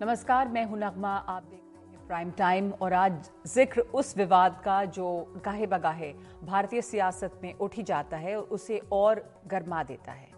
[0.00, 4.60] नमस्कार, मैं हूँ नगमा। आप देख रहे हैं प्राइम टाइम और आज ज़िक्र उस विवाद
[4.64, 5.08] का जो
[5.44, 6.12] गाहे बगाहे
[6.42, 10.28] भारतीय सियासत में उठ जाता है और उसे और गर्मा देता है।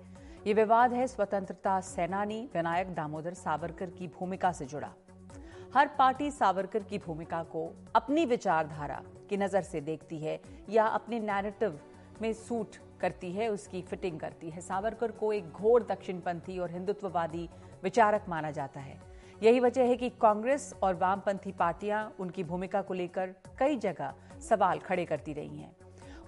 [0.46, 4.88] ये विवाद है स्वतंत्रता सेनानी विनायक दामोदर सावरकर की भूमिका से जुड़ा।
[5.74, 9.01] हर पार्टी सावरकर की भूमिका को अपनी विचारधारा
[9.31, 10.38] की नज़र से देखती है
[10.71, 11.79] या अपने नैरेटिव
[12.22, 17.48] में सूट करती है, उसकी फिटिंग करती है। सावरकर को एक घोर दक्षिणपंथी और हिंदुत्ववादी
[17.83, 19.01] विचारक माना जाता है।
[19.43, 24.78] यही वजह है कि कांग्रेस और वामपंथी पार्टियाँ उनकी भूमिका को लेकर कई जगह सवाल
[24.78, 25.77] खड़े करती रही हैं।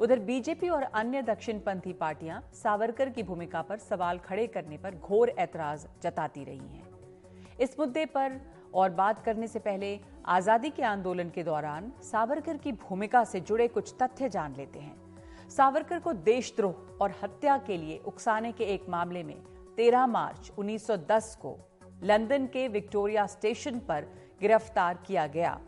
[0.01, 5.29] उधर बीजेपी और अन्य दक्षिणपंथी पार्टियाँ सावरकर की भूमिका पर सवाल खड़े करने पर घोर
[5.29, 8.41] ऐतराज जताती रही हैं। इस मुद्दे पर
[8.75, 13.69] और बात करने से पहले आज़ादी के आंदोलन के दौरान सावरकर की भूमिका से जुड़े
[13.69, 18.89] कुछ तथ्य जान लेते हैं। सावरकर को देशद्रोह और हत्या के लिए उकसाने के एक
[18.89, 19.37] मामले में
[19.77, 21.57] 13 मार्च 1910 को
[22.05, 24.07] लंदन के विक्टोरिया स्टेशन पर
[24.41, 25.59] गिरफ़्तार किया गया।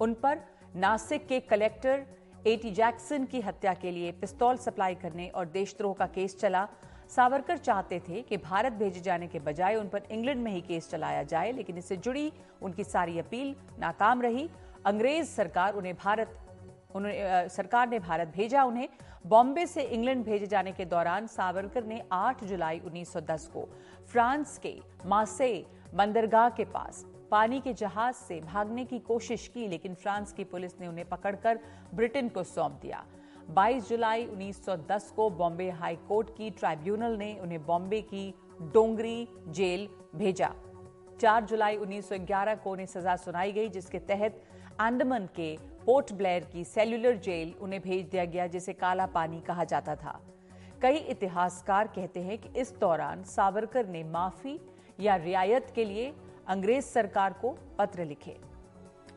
[0.00, 0.38] उन पर
[0.76, 2.04] नासिक के कलेक्टर
[2.46, 6.66] एटी जैक्सन की हत्या के लिए पिस्तौल सप्लाई करने और देशद्रोह का केस चला।
[7.10, 10.90] सावरकर चाहते थे कि भारत भेजे जाने के बजाय उन पर इंग्लैंड में ही केस
[10.90, 12.32] चलाया जाए, लेकिन इससे जुड़ी
[12.62, 14.48] उनकी सारी अपील नाकाम रही।
[14.86, 16.36] अंग्रेज़ सरकार उन्हें भारत
[16.94, 18.88] उन्हें सरकार ने भारत भेजा उन्हें।
[19.26, 23.68] बॉम्बे से इंग्लैंड भेजे जाने के दौरान सावरकर ने 8 जुलाई 1910 को
[24.12, 24.74] फ्रांस के
[25.06, 25.52] मासे
[25.94, 30.80] बंदरगाह के पास पानी के जहाज़ से भागने की कोशिश की, लेकिन फ्रांस की पुलिस
[30.80, 31.58] ने उन्हें पकड़कर
[31.94, 33.04] ब्रिटेन को सौंप दिया।
[33.48, 38.34] 22 जुलाई 1910 को बॉम्बे हाई कोर्ट की ट्राइब्यूनल ने उन्हें बॉम्बे की
[38.74, 40.52] डोंगरी जेल भेजा।
[41.20, 44.42] 4 जुलाई 1911 को उन्हें सजा सुनाई गई, जिसके तहत
[44.80, 49.64] अंडमान के पोर्ट ब्लेयर की सेल्युलर जेल उन्हें भेज दिया गया, जिसे काला पानी कहा
[49.64, 50.20] जाता था।
[50.82, 54.58] कई इतिहासकार कहते हैं कि इस दौरान सावरकर ने माफ़ी
[55.00, 56.12] या रियायत के लिए
[56.48, 58.36] अंग्रेज़ सरकार को पत्र लिखे।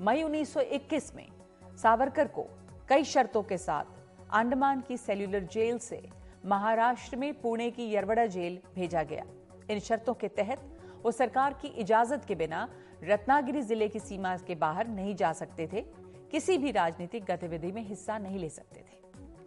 [0.02, 1.28] मई 1921 में
[1.78, 2.48] सावरकर को
[2.90, 3.86] कई शर्तों के साथ
[4.34, 6.02] अंडमान की सेल्युलर जेल से
[6.46, 9.24] महाराष्ट्र में पुणे की यरवड़ा जेल भेजा गया।
[9.70, 10.70] इन शर्तों के तहत
[11.04, 12.68] वो सरकार की इजाज़त के बिना
[13.04, 15.86] रत्नागिरी ज़िले की सीमा के बाहर नहीं जा सकते थे
[16.34, 18.96] किसी भी राजनीतिक गतिविधि में हिस्सा नहीं ले सकते थे।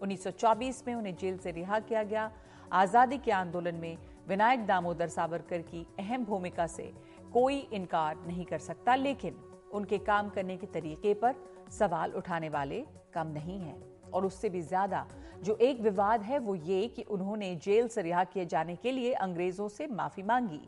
[0.03, 2.31] 1924 में उन्हें जेल से रिहा किया गया।
[2.73, 3.97] आज़ादी के आंदोलन में
[4.29, 6.93] विनायक दामोदर सावरकर की अहम भूमिका से
[7.33, 9.35] कोई इनकार नहीं कर सकता, लेकिन
[9.73, 11.35] उनके काम करने के तरीके पर
[11.71, 12.83] सवाल उठाने वाले
[13.15, 13.77] कम नहीं हैं।
[14.13, 15.07] और उससे भी ज़्यादा
[15.43, 19.13] जो एक विवाद है, वो ये कि उन्होंने जेल से रिहा किए जाने के लिए
[19.13, 20.61] अंग्रेज़ों से माफ़ी मांगी।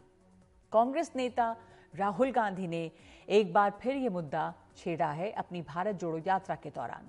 [0.72, 1.54] कांग्रेस नेता
[1.94, 2.90] राहुल गांधी ने
[3.28, 7.08] एक बार फिर ये मुद्दा छेड़ा है अपनी भारत जोड़ो यात्रा के दौरान।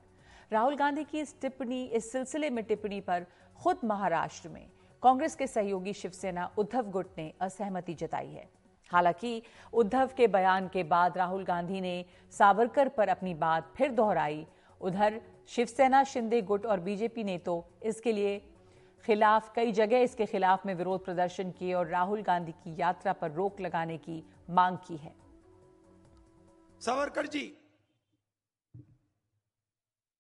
[0.51, 3.25] राहुल गांधी की इस टिप्पणी, इस सिलसिले में टिप्पणी पर
[3.63, 4.69] खुद महाराष्ट्र में
[5.03, 8.49] कांग्रेस के सहयोगी शिवसेना उद्धव गुट ने असहमति जताई है।
[8.91, 9.41] हालाँकि
[9.73, 14.45] उद्धव के बयान के बाद राहुल गांधी ने सावरकर पर अपनी बात फिर दोहराई।
[14.81, 18.41] उधर शिवसेना, शिंदे गुट और बीजेपी ने तो इसके लिए
[19.05, 23.31] खिलाफ कई जगह इसके खिलाफ में विरोध प्रदर्शन किए और राहुल गांधी की यात्रा पर
[23.31, 25.15] रोक लगाने की मांग की है।
[26.81, 27.57] सावरकर जी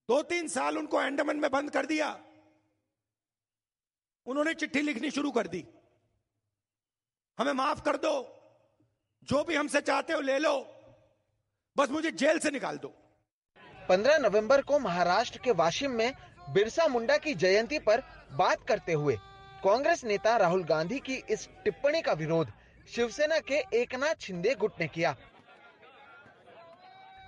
[0.09, 2.19] दो तीन साल उनको एंडमन में बंद कर दिया।
[4.25, 5.67] उन्होंने चिट्ठी लिखनी शुरू कर दी।
[7.39, 8.35] हमें माफ़ कर दो।
[9.23, 10.75] जो भी हमसे चाहते हो ले लो।
[11.77, 12.93] बस मुझे जेल से निकाल दो।
[13.89, 16.13] 15 नवंबर को महाराष्ट्र के वाशिम में
[16.49, 18.01] बिरसा मुंडा की जयंती पर
[18.33, 19.15] बात करते हुए
[19.63, 22.51] कांग्रेस नेता राहुल गांधी की इस टिप्पणी का विरोध
[22.87, 25.13] शिवसेना के एकनाथ शिंदे गुट ने किया।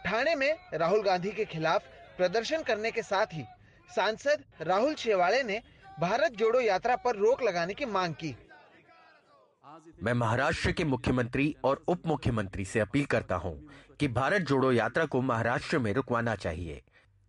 [0.05, 1.83] थाने में राहुल गांधी के खिलाफ
[2.17, 3.43] प्रदर्शन करने के साथ ही
[3.89, 5.61] सांसद राहुल शेवाड़े ने
[5.99, 8.35] भारत जोड़ो यात्रा पर रोक लगाने की मांग की।
[10.03, 13.55] मैं महाराष्ट्र के मुख्यमंत्री और उप मुख्यमंत्री से अपील करता हूँ
[13.99, 16.81] कि भारत जोड़ो यात्रा को महाराष्ट्र में रुकवाना चाहिए।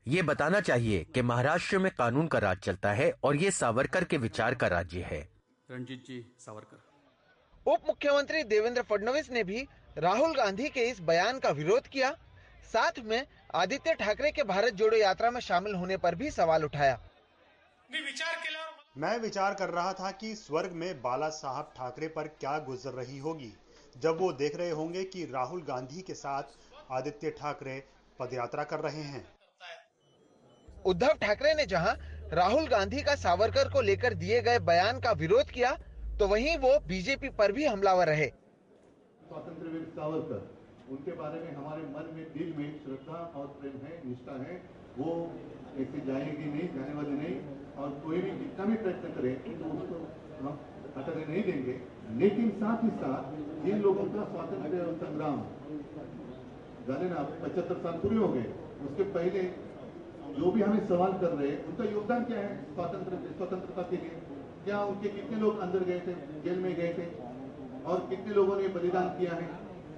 [0.07, 4.17] ये बताना चाहिए कि महाराष्ट्र में कानून का राज चलता है और ये सावरकर के
[4.17, 5.21] विचार का राज्य है।
[5.71, 9.67] रणजीत जी सावरकर। उप मुख्यमंत्री देवेंद्र फडणवीस ने भी
[9.99, 12.11] राहुल गांधी के इस बयान का विरोध किया।
[12.73, 16.99] साथ में आदित्य ठाकरे के भारत जोड़ो यात्रा में शामिल होने पर भी सवाल उठाया।
[17.91, 22.59] विचार के मैं विचार कर रहा था कि स्वर्ग में बाला साहब ठाकरे पर क्या
[22.59, 23.53] गुजर रही होगी।
[23.97, 26.43] जब वो देख रहे होंगे कि राहुल गांधी के साथ
[26.91, 27.83] आदित्य ठाकरे
[28.21, 29.25] पदयात्रा कर रहे हैं।
[30.87, 31.95] उद्धव ठाकरे ने जहाँ
[32.33, 35.71] राहुल गांधी का सावरकर को लेकर दिए गए बयान का विरोध किया
[36.19, 40.41] तो वहीं वो बीजेपी पर भी हमलावर रहे। स्वतंत्र वीर सावरकर,
[40.91, 44.57] उनके बारे में हमारे मन में, दिल में श्रद्धा और प्रेम है, निष्ठा है।
[44.99, 45.13] वो
[45.75, 47.37] ऐसे जाएगी नहीं, जाने वाले नहीं।
[47.75, 49.99] और कोई भी जितना भी प्रयत्न करे तो उसको
[50.39, 50.59] हम
[50.97, 51.75] हटाने नहीं देंगे।
[52.19, 53.31] लेकिन साथ ही साथ
[53.65, 55.39] जिन लोगों का स्वातंत्र संग्राम,
[56.87, 58.47] जाने ना, पचहत्तर साल पूरे हो गए।
[58.87, 59.43] उसके पहले
[60.33, 64.21] जो भी हमें सवाल कर रहे हैं, उनका योगदान क्या है स्वतंत्र स्वतंत्रता के लिए?
[64.65, 67.07] क्या उनके कितने लोग अंदर गए थे, जेल में गए थे?
[67.85, 69.47] और कितने लोगों ने बलिदान किया है?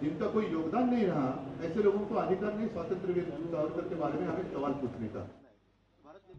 [0.01, 1.29] जिनका कोई योगदान नहीं रहा,
[1.63, 5.29] ऐसे लोगों को अधिकार नहीं स्वतंत्र वीर सावरकर के बारे में हमें सवाल पूछने का।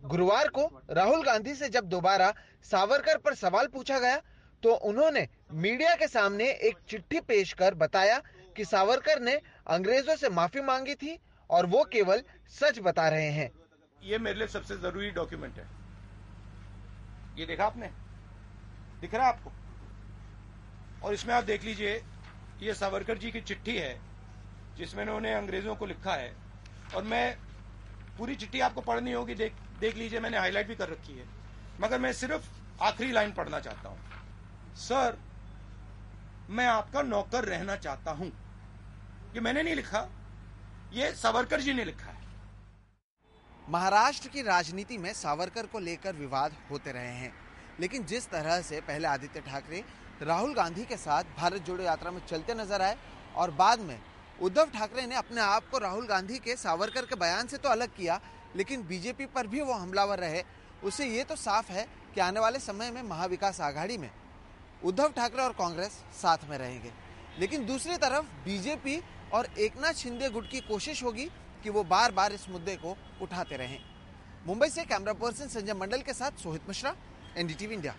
[0.07, 2.33] गुरुवार को राहुल गांधी से जब दोबारा
[2.65, 4.21] सावरकर पर सवाल पूछा गया
[4.63, 8.21] तो उन्होंने मीडिया के सामने एक चिट्ठी पेश कर बताया
[8.57, 11.18] कि सावरकर ने अंग्रेज़ों से माफ़ी मांगी थी
[11.50, 12.21] और वो केवल
[12.51, 13.50] सच बता रहे हैं।
[14.05, 15.67] ये मेरे लिए सबसे ज़रूरी डॉक्यूमेंट है।
[17.37, 17.91] ये देखा आपने?
[19.01, 19.51] दिख रहा है आपको?
[21.03, 22.05] और इसमें आप देख लीजिए,
[22.61, 24.01] ये सावरकर जी की चिट्ठी है,
[24.77, 26.35] जिसमें उन्होंने अंग्रेज़ों को लिखा है।
[26.95, 27.37] और मैं
[28.17, 31.25] पूरी चिट्ठी आपको पढ़नी होगी, देख देख लीजिए, मैंने हाईलाइट भी कर रखी है।
[31.81, 32.49] मगर मैं सिर्फ़
[32.81, 33.99] आखिरी लाइन पढ़ना चाहता हूँ।
[34.75, 35.17] सर
[36.49, 38.27] मैं आपका नौकर रहना चाहता हूँ।
[39.35, 40.09] ये मैंने नहीं लिखा।
[40.93, 42.14] ये सावरकर जी ने लिखा है।
[43.69, 47.33] महाराष्ट्र की राजनीति में सावरकर को लेकर विवाद होते रहे हैं।
[47.79, 49.83] लेकिन जिस तरह से पहले आदित्य ठाकरे
[50.21, 52.97] राहुल गांधी के साथ भारत जोड़ो यात्रा में चलते नज़र आए
[53.35, 54.00] और बाद में
[54.39, 57.95] उद्धव ठाकरे ने अपने आप को राहुल गांधी के सावरकर के बयान से तो अलग
[57.95, 58.19] किया,
[58.56, 60.44] लेकिन बीजेपी पर भी वो हमलावर रहे।
[60.83, 64.09] उससे ये तो साफ़ है कि आने वाले समय में महाविकास आघाड़ी में
[64.83, 66.91] उद्धव ठाकरे और कांग्रेस साथ में रहेंगे।
[67.39, 69.01] लेकिन दूसरी तरफ़ बीजेपी
[69.33, 71.29] और एकनाथ शिंदे गुट की कोशिश होगी
[71.65, 73.79] कि वो बार बार इस मुद्दे को उठाते रहें।
[74.47, 76.95] मुंबई से कैमरा पर्सन संजय मंडल के साथ सोहित मिश्रा,
[77.38, 77.94] एनडीटीवी इंडिया।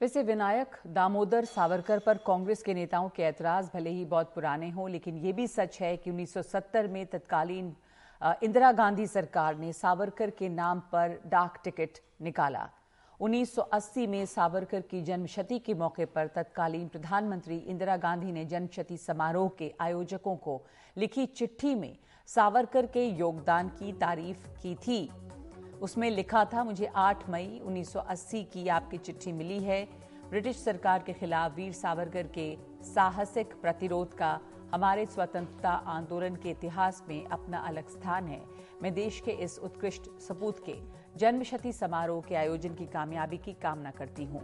[0.00, 4.90] वैसे विनायक, दामोदर सावरकर पर कांग्रेस के नेताओं के ऐतराज भले ही बहुत पुराने हों,
[4.90, 7.74] लेकिन ये भी सच है कि 1970 में तत्कालीन
[8.42, 12.68] इंदिरा गांधी सरकार ने सावरकर के नाम पर डाक टिकट निकाला।
[13.20, 19.48] 1980 में सावरकर की जन्मशती के मौके पर तत्कालीन प्रधानमंत्री इंदिरा गांधी ने जन्मशती समारोह
[19.58, 20.62] के आयोजकों को
[20.96, 21.96] लिखी चिट्ठी में
[22.28, 25.08] सावरकर के योगदान की तारीफ़ की थी।
[25.82, 29.84] उसमें लिखा था, मुझे 8 मई 1980 की आपकी चिट्ठी मिली है।
[30.30, 34.38] ब्रिटिश सरकार के खिलाफ वीर सावरकर के साहसिक प्रतिरोध का
[34.74, 38.40] हमारे स्वतंत्रता आंदोलन के इतिहास में अपना अलग स्थान है।
[38.82, 40.76] मैं देश के इस उत्कृष्ट सपूत के
[41.18, 44.40] जन्मशती समारोह के आयोजन की कामयाबी की कामना करती हूँ।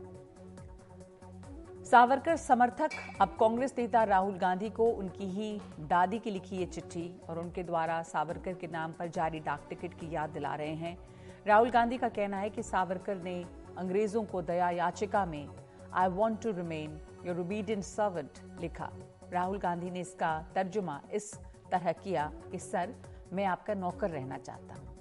[1.84, 2.90] सावरकर समर्थक,
[3.20, 7.62] अब कांग्रेस नेता राहुल गांधी को उनकी ही दादी की लिखी ये चिट्ठी और उनके
[7.62, 10.96] द्वारा सावरकर के नाम पर जारी डाक टिकट की याद दिला रहे हैं।
[11.46, 13.44] राहुल गांधी का कहना है कि सावरकर ने
[13.78, 15.48] अंग्रेज़ों को दया याचिका में
[15.92, 18.90] I want to remain your obedient servant लिखा।
[19.32, 21.34] राहुल गांधी ने इसका तर्जुमा इस
[21.70, 22.94] तरह किया कि, सर,
[23.32, 24.93] मैं आपका नौकर रहना चाहता हूँ।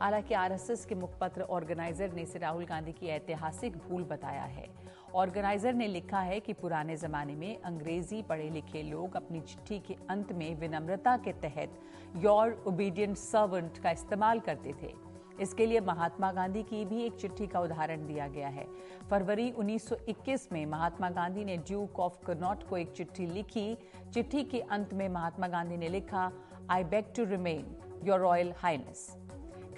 [0.00, 4.66] हालाँकि आरएसएस के मुखपत्र ऑर्गेनाइजर ने इसे राहुल गांधी की ऐतिहासिक भूल बताया है।
[5.14, 9.96] ऑर्गेनाइजर ने लिखा है कि पुराने जमाने में अंग्रेज़ी पढ़े लिखे लोग अपनी चिट्ठी के
[10.10, 11.80] अंत में विनम्रता के तहत
[12.16, 14.92] योर ओबीडियंट सर्वेंट का इस्तेमाल करते थे।
[15.40, 18.66] इसके लिए महात्मा गांधी की भी एक चिट्ठी का उदाहरण दिया गया है।
[19.10, 23.76] फरवरी 1921 में महात्मा गांधी ने ड्यूक ऑफ़ कर्नॉट को एक चिट्ठी लिखी।
[24.14, 26.30] चिट्ठी के अंत में महात्मा गांधी ने लिखा
[26.70, 29.17] I beg to remain your royal highness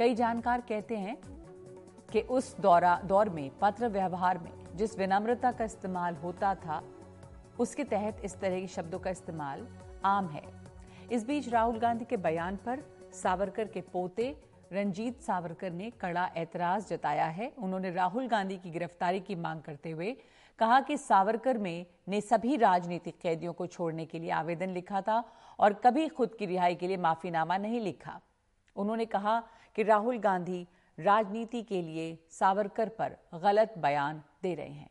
[0.01, 1.17] कई जानकार कहते हैं
[2.13, 6.83] कि उस दौरा, दौर में, पत्र व्यवहार में, जिस विनम्रता का इस्तेमाल होता था,
[7.59, 9.67] उसके तहत इस तरह के शब्दों का इस्तेमाल
[10.05, 10.43] आम है।
[11.13, 14.37] इस बीच राहुल गांधी के बयान पर सावरकर के पोते
[14.73, 19.91] रंजीत सावरकर ने कड़ा ऐतराज जताया है। उन्होंने राहुल गांधी की गिरफ्तारी की मांग करते
[19.91, 20.17] हुए
[20.59, 25.23] कहा कि सावरकर में, ने सभी राजनीतिक कैदियों को छोड़ने के लिए आवेदन लिखा था
[25.59, 28.21] और कभी खुद की रिहाई के लिए माफीनामा नहीं लिखा।
[28.77, 29.43] उन्होंने कहा
[29.77, 30.67] कि राहुल गांधी
[30.99, 34.91] राजनीति के लिए सावरकर पर गलत बयान दे रहे हैं।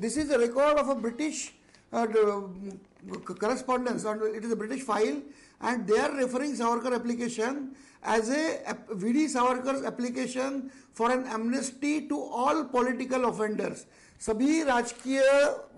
[0.00, 1.50] This is record of a British
[1.92, 5.22] correspondence it is a British file
[5.60, 7.68] and they are referring Savarkar application
[8.08, 10.62] as a V D Savarkar application
[10.98, 13.86] for an amnesty to all political offenders
[14.20, 15.20] सभी राजकीय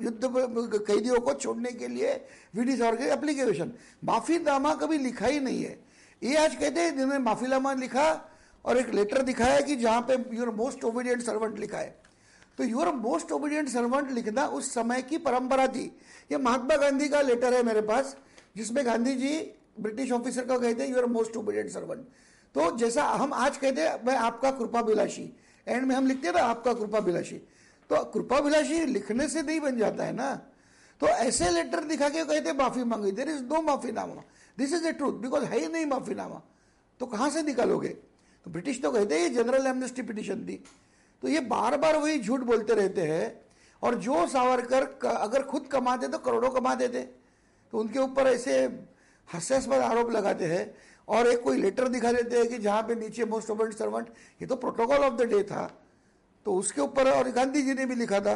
[0.02, 0.20] युद्ध
[0.86, 2.14] कैदियों को छोड़ने के लिए
[2.54, 3.72] we D Savarkar application
[4.04, 5.78] माफ़ी दामा कभी लिखा ही नहीं है।
[6.22, 8.06] ये आज कहते हैं जिन्होंने माफीनामा लिखा
[8.64, 11.94] और एक लेटर दिखाया कि जहाँ पे यूर मोस्ट ओबीडियंट सर्वेंट लिखा है।
[12.58, 15.84] तो यूर मोस्ट ओबीडियंट सर्वेंट लिखना उस समय की परंपरा थी।
[16.32, 18.16] ये महात्मा गांधी का लेटर है मेरे पास,
[18.56, 19.32] जिसमें गांधी जी
[19.80, 22.06] ब्रिटिश ऑफिसर का कहते हैं यूर मोस्ट ओबीडियंट सर्वेंट
[22.54, 25.22] तो जैसा हम आज कहते हैं, मैं आपका कृपा बिलाशी
[25.66, 27.36] एंड में हम लिखते हैं ना आपका कृपा बिलाशी
[27.90, 30.34] तो कृपा बिलाशी लिखने से नहीं बन जाता है ना?
[31.00, 34.22] तो ऐसे लेटर दिखा के कहते माफ़ी मांगी। देर इज़ नो माफ़ी नामा
[34.58, 36.40] this is the truth because है ही नहीं माफीनामा।
[37.00, 37.88] तो कहाँ से निकालोगे?
[37.88, 40.62] तो ब्रिटिश तो कहते हैं जनरल एमनेस्टी पिटिशन थी।
[41.22, 43.40] तो ये बार बार वही झूठ बोलते रहते हैं,
[43.82, 47.00] और जो सावरकर अगर खुद कमाते तो करोड़ों कमा देते
[47.72, 48.58] तो उनके ऊपर ऐसे
[49.28, 50.74] हास्यास्पद आरोप लगाते हैं,
[51.08, 54.08] और एक कोई लेटर दिखा देते हैं कि जहाँ पे नीचे मोस्ट ओबेंट सर्वेंट
[54.40, 55.70] ये तो प्रोटोकॉल ऑफ़ द डे था।
[56.46, 58.32] तो उसके ऊपर, और गांधी जी ने भी लिखा था।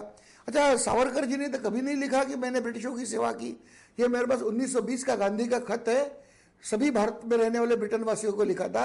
[0.49, 3.57] अच्छा सावरकर जी ने तो कभी नहीं लिखा कि मैंने ब्रिटिशों की सेवा की।
[3.99, 6.05] ये मेरे पास 1920 का गांधी का खत है।
[6.65, 8.85] सभी भारत में रहने वाले ब्रिटेन वासियों को लिखा था।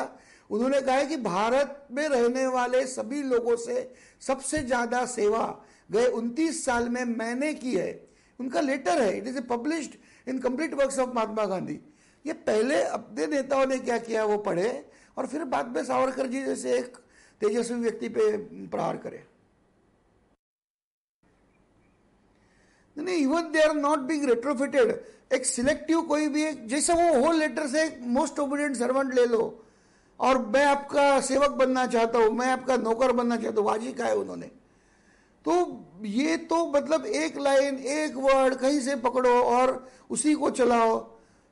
[0.50, 5.44] उन्होंने कहा है कि भारत में रहने वाले सभी लोगों से सबसे ज़्यादा सेवा
[5.90, 7.92] गए 29 साल में मैंने की है।
[8.40, 11.80] उनका लेटर है। It is a published in complete works of Mahatma Gandhi
[12.26, 14.86] ये पहले अपने नेताओं ने क्या किया, वो पढ़े
[15.18, 16.98] और फिर बाद में सावरकर जी जैसे एक
[17.42, 18.26] तेजस्वी व्यक्ति पे
[18.68, 19.24] प्रहार करे।
[22.98, 25.00] नहीं even they are not being retrofitted
[25.34, 29.26] एक सिलेक्टिव कोई भी एक, जैसे वो होल लेटर से एक मोस्ट ओबिडियंट सर्वेंट ले
[29.26, 29.64] लो,
[30.20, 34.06] और मैं आपका सेवक बनना चाहता हूँ, मैं आपका नौकर बनना चाहता हूँ वाजी का
[34.06, 34.50] है उन्होंने।
[35.46, 35.54] तो
[36.06, 39.72] ये तो मतलब एक लाइन एक वर्ड कहीं से पकड़ो और
[40.10, 40.94] उसी को चलाओ।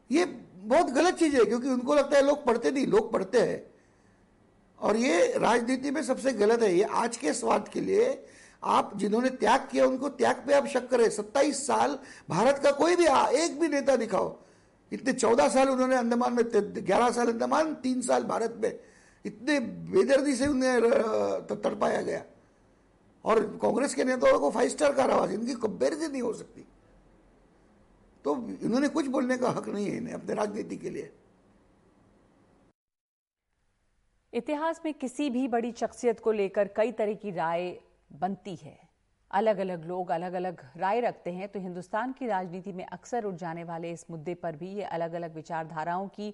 [0.09, 3.61] ये बहुत गलत चीज़ है, क्योंकि उनको लगता है लोग पढ़ते नहीं, लोग पढ़ते हैं।
[4.79, 8.05] और ये राजनीति में सबसे गलत है। ये आज के स्वाद के लिए
[8.63, 11.97] आप जिन्होंने त्याग किया उनको त्याग पे आप शक करें। सत्ताईस साल
[12.29, 14.35] भारत का कोई भी आ, एक भी नेता दिखाओ।
[14.91, 16.43] इतने चौदह साल उन्होंने अंडमान में
[16.87, 18.79] ग्यारह साल अंडमान तीन साल भारत में।
[19.25, 20.81] इतने बेदर्दी से उन्हें
[21.61, 22.23] तड़पाया गया।
[23.25, 26.65] और कांग्रेस के नेताओं को फाइव स्टार कारावास इनकी कंपेरिजन नहीं हो सकती।
[28.25, 31.11] तो इन्होंने कुछ बोलने का हक नहीं है इन्हें अपने राजनीति के लिए।
[34.33, 37.79] इतिहास में किसी भी बड़ी शख्सियत को लेकर कई तरह की राय
[38.11, 38.77] बनती है।
[39.31, 43.35] अलग अलग लोग अलग अलग राय रखते हैं तो हिंदुस्तान की राजनीति में अक्सर उठ
[43.35, 46.33] जाने वाले इस मुद्दे पर भी ये अलग अलग विचारधाराओं की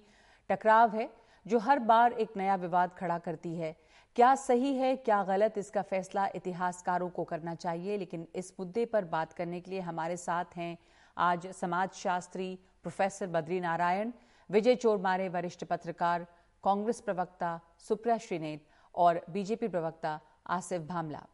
[0.50, 1.10] टकराव है,
[1.46, 3.74] जो हर बार एक नया विवाद खड़ा करती है।
[4.16, 9.04] क्या सही है, क्या गलत, इसका फैसला इतिहासकारों को करना चाहिए, लेकिन इस मुद्दे पर
[9.06, 10.76] बात करने के लिए हमारे साथ हैं
[11.16, 14.12] आज समाज शास्त्री प्रोफेसर बद्री नारायण,
[14.50, 16.26] विजय चोरमारे वरिष्ठ पत्रकार,
[16.64, 21.26] कांग्रेस प्रवक्ता सुप्रिया श्रीनेत और बीजेपी प्रवक्ता आसिफ भामला।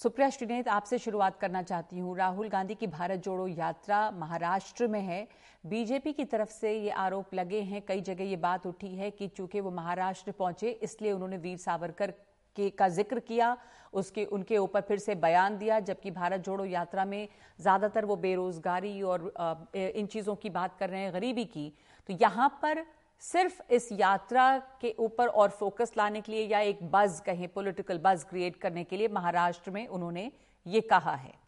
[0.00, 5.00] सुप्रिया श्रीनेत आपसे शुरुआत करना चाहती हूँ। राहुल गांधी की भारत जोड़ो यात्रा महाराष्ट्र में
[5.00, 5.26] है।
[5.64, 9.28] बीजेपी की तरफ़ से ये आरोप लगे हैं। कई जगह ये बात उठी है कि
[9.28, 12.10] चूँकि वो महाराष्ट्र पहुँचे, इसलिए उन्होंने वीर सावरकर
[12.56, 13.56] के का ज़िक्र किया,
[13.92, 17.28] उसके, उनके ऊपर फिर से बयान दिया, जबकि भारत जोड़ो यात्रा में
[17.58, 19.32] ज़्यादातर वो बेरोजगारी और
[19.74, 21.72] इन चीज़ों की बात कर रहे हैं, गरीबी की।
[22.08, 22.84] तो यहाँ पर
[23.22, 27.98] सिर्फ़ इस यात्रा के ऊपर और फोकस लाने के लिए या एक बज कहें पॉलिटिकल
[27.98, 30.30] बज क्रिएट करने के लिए महाराष्ट्र में उन्होंने
[30.66, 31.38] ये कहा है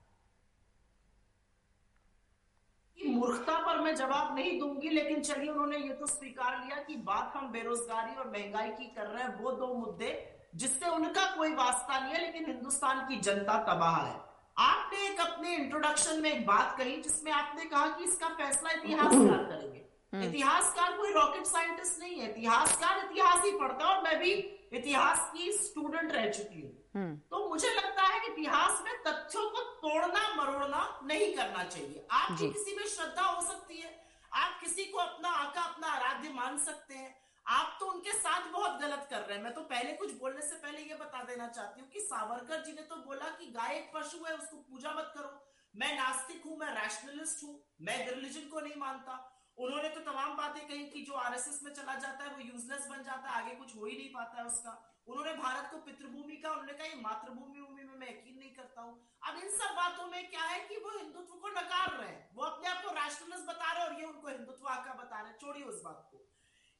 [2.99, 7.33] मूर्खता पर मैं जवाब नहीं दूँगी, लेकिन चलिए उन्होंने ये तो स्वीकार लिया कि बात
[7.37, 10.11] हम बेरोजगारी और महँगाई की कर रहे हैं, वो दो मुद्दे
[10.55, 14.14] जिससे उनका कोई वास्ता नहीं है, लेकिन हिंदुस्तान की जनता तबाह है
[14.57, 19.45] आपने एक अपने इंट्रोडक्शन में एक बात कही, जिसमें आपने कहा कि इसका फैसला इतिहासकार
[19.45, 24.33] करेंगे। इतिहासकार कोई रॉकेट साइंटिस्ट नहीं है। इतिहासकार इतिहास ही पढ़ता है और मैं भी
[24.73, 29.49] इतिहास की स्टूडेंट रह चुकी हूँ। हम्म। तो मुझे लगता है कि इतिहास में तथ्यों
[29.50, 34.00] को तोड़ना मरोड़ना नहीं करना चाहिए। आपकी किसी में श्रद्धा हो सकती है।
[34.33, 37.14] आप किसी को अपना आका अपना आराध्य मान सकते हैं।
[37.47, 40.57] आप तो उनके साथ बहुत गलत कर रहे हैं। मैं तो पहले कुछ बोलने से
[40.57, 43.90] पहले ये बता देना चाहती हूँ कि सावरकर जी ने तो बोला कि गाय एक
[43.97, 48.61] पशु है उसको पूजा मत करो। मैं नास्तिक हूँ मैं रैशनलिस्ट हूँ। मैं रिलीजन को
[48.61, 52.40] नहीं मानता। उन्होंने तो तमाम बातें कही कि जो आरएसएस में चला जाता है वो
[52.40, 54.73] यूजलेस बन जाता है आगे कुछ हो ही नहीं पाता है उसका।
[55.09, 58.92] उन्होंने भारत को पितृभूमि का उन्होंने कहा मातृभूमि भूमि में मैं यकीन नहीं करता हूँ।
[59.28, 62.44] अब इन सब बातों में क्या है कि वो हिंदुत्व को नकार रहे हैं। वो
[62.44, 65.38] अपने आप को रैशनलिस्ट बता रहे हैं और ये उनको हिंदुत्व का बता रहे हैं।
[65.38, 66.25] छोड़िए उस बात को।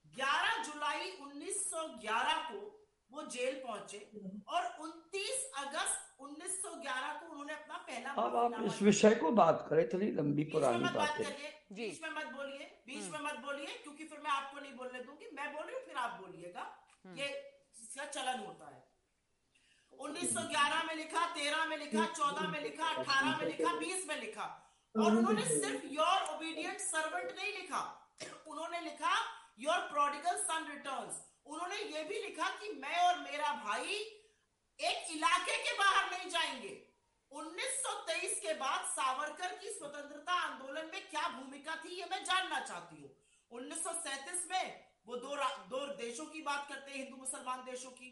[0.05, 2.61] 11 जुलाई 1911 को
[3.11, 3.99] वो जेल पहुँचे
[4.49, 9.89] और 29 अगस्त 1911 को उन्होंने अपना पहला अब आप इस विषय को बात करें
[9.89, 14.19] थोड़ी लंबी पुरानी बात है बीच में मत बोलिए बीच में मत बोलिए क्योंकि फिर
[14.21, 16.65] मैं आपको नहीं बोलने दूँगी। मैं बोल रही हूँ फिर आप बोलिएगा
[17.05, 17.29] हम्म। ये
[17.83, 18.83] इसका चलन होता है।
[19.93, 24.47] 1911 में लिखा 13 में लिखा 14 में लिखा 18 में लिखा 20 में लिखा।
[24.95, 27.83] और उन्होंने सिर्फ़ योर ओबीडियंट सर्वेंट नहीं लिखा।
[28.47, 29.15] उन्होंने लिखा
[29.59, 33.95] योर प्रोडिगल सन रिटर्न्स उन्होंने ये भी लिखा कि मैं और मेरा भाई
[34.81, 36.75] एक इलाके के बाहर नहीं जाएँगे।
[37.33, 43.03] 1923 के बाद सावरकर की स्वतंत्रता आंदोलन में क्या भूमिका थी, ये मैं जानना चाहती
[43.03, 43.11] हूँ।
[43.51, 45.37] 1937 में वो दो
[45.71, 48.11] दो देशों की बात करते हैं, हिंदू मुसलमान देशों की।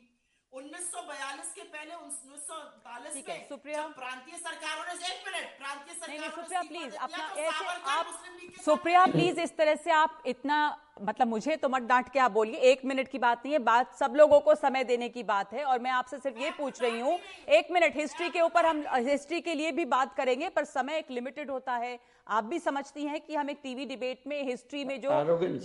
[0.53, 6.31] 1942 के पहले उन्नीस सौ उनतालीस में सुप्रिया। प्रांतीय सरकारों ने एक मिनट प्रांतीय सरकारों
[6.31, 8.07] सुप्रिया प्लीज़ अपना तो ऐसे आप
[8.65, 10.59] सुप्रिया प्लीज़ इस तरह से आप इतना
[11.03, 13.95] मतलब मुझे तो मत डांट के आप बोलिए एक मिनट की बात नहीं है बात
[13.97, 17.01] सब लोगों को समय देने की बात है और मैं आपसे सिर्फ़ ये पूछ रही
[17.01, 17.19] हूँ
[17.59, 21.11] एक मिनट हिस्ट्री के ऊपर हम हिस्ट्री के लिए भी बात करेंगे पर समय एक
[21.11, 25.01] लिमिटेड होता है। आप भी समझती हैं कि हम एक टीवी डिबेट में हिस्ट्री में
[25.01, 25.11] जो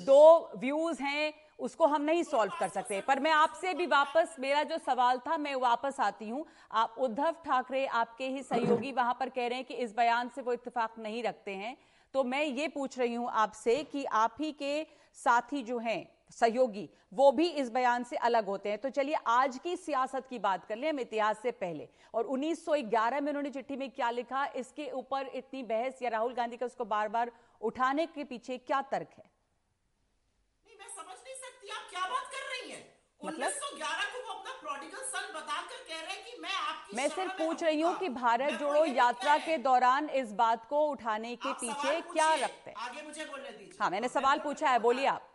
[0.05, 4.63] दो व्यूज़ हैं उसको हम नहीं सॉल्व कर सकते। पर मैं आपसे भी वापस, मेरा
[4.63, 9.29] जो सवाल था, मैं वापस आती हूँ। आप उद्धव ठाकरे आपके ही सहयोगी वहाँ पर
[9.29, 11.77] कह रहे हैं कि इस बयान से वो इत्तेफाक नहीं रखते हैं।
[12.13, 14.83] तो मैं ये पूछ रही हूँ आपसे कि आप ही के
[15.13, 19.57] साथी जो हैं, सहयोगी, वो भी इस बयान से अलग होते हैं। तो चलिए, आज
[19.57, 23.75] की सियासत की बात कर लें हम इतिहास से पहले। और 1911 में उन्होंने चिट्ठी
[23.75, 27.31] में क्या लिखा, इसके ऊपर इतनी बहस या राहुल गांधी का उसको बार बार
[27.62, 29.24] उठाने के पीछे क्या तर्क है?
[31.65, 32.81] सकती आप क्या बात कर रही हैं?
[33.22, 33.48] मतलब?
[33.48, 37.31] 1911 को वो अपना प्रोडिगल सन बताकर कह रहे हैं कि मैं आपकी मैं सिर्फ़
[37.38, 42.00] पूछ रही हूँ कि भारत जोड़ो यात्रा के दौरान इस बात को उठाने के पीछे
[42.13, 42.77] क्या रखते हैं?
[42.77, 45.31] आगे मुझे बोलने दीजिए। हाँ मैंने सवाल तो पूछा है बोलिए आप।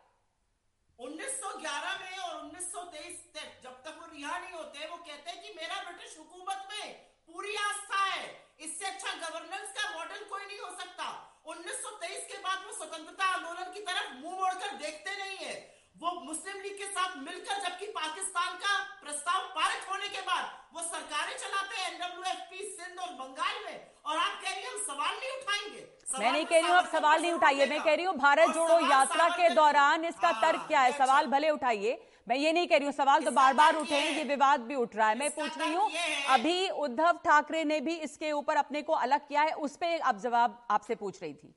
[0.99, 5.55] 1911 में और 1923 तक जब तक वो रिहा नहीं होते वो कहते हैं कि
[5.61, 6.93] मेरा ब्रिटिश हुकूमत में
[7.33, 8.25] पूरी आस्था है।
[8.61, 11.07] इससे अच्छा गवर्नेंस का मॉडल कोई नहीं हो सकता।
[11.47, 15.55] 1923 के बाद वो स्वतंत्रता आंदोलन की तरफ़ मुँह मोड़कर देखते नहीं है।
[16.01, 20.83] वो मुस्लिम लीग के साथ मिलकर जबकि पाकिस्तान का प्रस्ताव पारित होने के बाद वो
[20.83, 23.77] सरकारें चलाते हैं एनडब्ल्यूएफपी सिंध और बंगाल में।
[24.07, 26.89] और आप कह रही हम सवाल नहीं उठाएँगे। सवाल मैं नहीं कह रही हूँ आप
[26.93, 30.67] सवाल नहीं उठाइए। मैं कह रही हूँ भारत जोड़ो यात्रा के दौरान इसका हाँ, तर्क
[30.69, 30.93] क्या है?
[30.93, 33.95] अच्छा। सवाल भले उठाइए। मैं ये नहीं कह रही हूँ सवाल तो बार बार उठे
[33.97, 35.91] हैं ये विवाद भी उठ रहा है। मैं पूछ रही हूँ
[36.31, 40.19] अभी उद्धव ठाकरे ने भी इसके ऊपर अपने को अलग किया है उस पर अब
[40.21, 41.55] जवाब आपसे पूछ रही थी।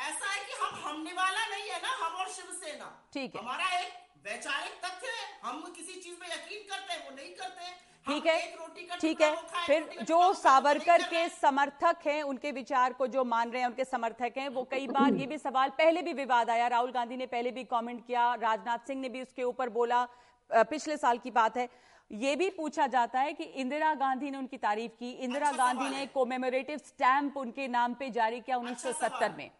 [0.00, 3.68] ऐसा है कि हम हमने वाला नहीं है ना हम और शिवसेना। ठीक है। हमारा
[3.78, 3.92] एक
[4.24, 8.26] वैचारिक तथ्य है हम किसी चीज़ में यकीन करते हैं वो नहीं करते हैं। ठीक
[8.26, 9.34] है। ठीक है।
[9.66, 14.38] फिर जो सावरकर के समर्थक हैं उनके विचार को जो मान रहे हैं उनके समर्थक
[14.38, 17.50] हैं वो कई बार ये भी सवाल पहले भी विवाद आया। राहुल गांधी ने पहले
[17.50, 20.06] भी कमेंट किया राजनाथ सिंह ने भी उसके ऊपर बोला
[20.50, 21.68] पिछले साल की बात है।
[22.10, 25.96] ये भी पूछा जाता है कि इंदिरा गांधी ने उनकी तारीफ़ की। इंदिरा अच्छा गांधी
[25.96, 29.50] ने कोमेमोरेटिव स्टैंप उनके नाम पे जारी किया अच्छा 1970 सवाल। में।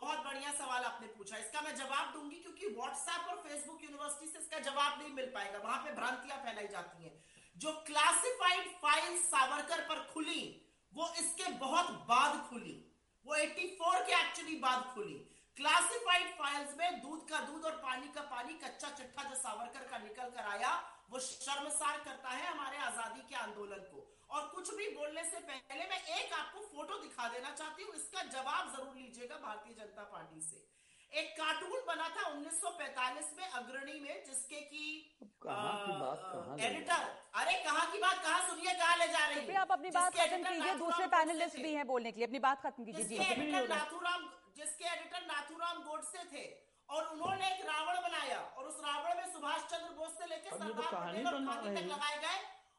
[0.00, 4.38] बहुत बढ़िया सवाल आपने पूछा। इसका मैं जवाब दूँगी क्योंकि व्हाट्सएप और फेसबुक यूनिवर्सिटी से
[4.38, 7.12] इसका जवाब नहीं मिल पाएगा। वहाँ पे भ्रांतियाँ फैलाई जाती हैं।
[7.56, 10.42] जो क्लासिफाइड फ़ाइल सावरकर पर खुली,
[10.92, 12.76] वो इसके बहुत बाद खुली।
[13.26, 15.14] वो 84 के एक्चुअली बाद खुली।
[15.56, 19.98] क्लासिफाइड फाइल्स में दूध का दूध और पानी का पानी, कच्चा चिट्ठा जो सावरकर का
[19.98, 20.70] निकल कर आया,
[21.10, 25.84] वो शर्मसार करता है हमारे आज़ादी के आंदोलन को। और कुछ भी बोलने से पहले
[25.90, 30.40] मैं एक आपको फ़ोटो दिखा देना चाहती हूँ इसका जवाब ज़रूर लीजिएगा भारतीय जनता पार्टी
[30.40, 30.66] से।
[31.12, 34.84] एक कार्टून बना था 1945 में अग्रणी में जिसके की
[35.44, 37.06] कहाँ की बात एडिटर
[37.42, 40.42] अरे कहाँ की बात कहाँ सुनिए कहाँ ले जा रही फिर आप अपनी बात खत्म
[40.44, 43.30] कीजिए दूसरे गोडसे पैनलिस्ट थे। भी हैं बोलने के लिए। अपनी बात खत्म कीजिए जिसके
[43.32, 46.44] एडिटर नाथूराम जिसके एडिटर नाथूराम गोडसे थे।
[46.88, 50.58] और उन्होंने एक रावण बनाया और उस रावण में सुभाष चंद्र बोस से लेकर तो
[50.58, 52.38] सरदार पटेल और गांधी तक लगाए गए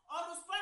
[0.09, 0.61] और उस पर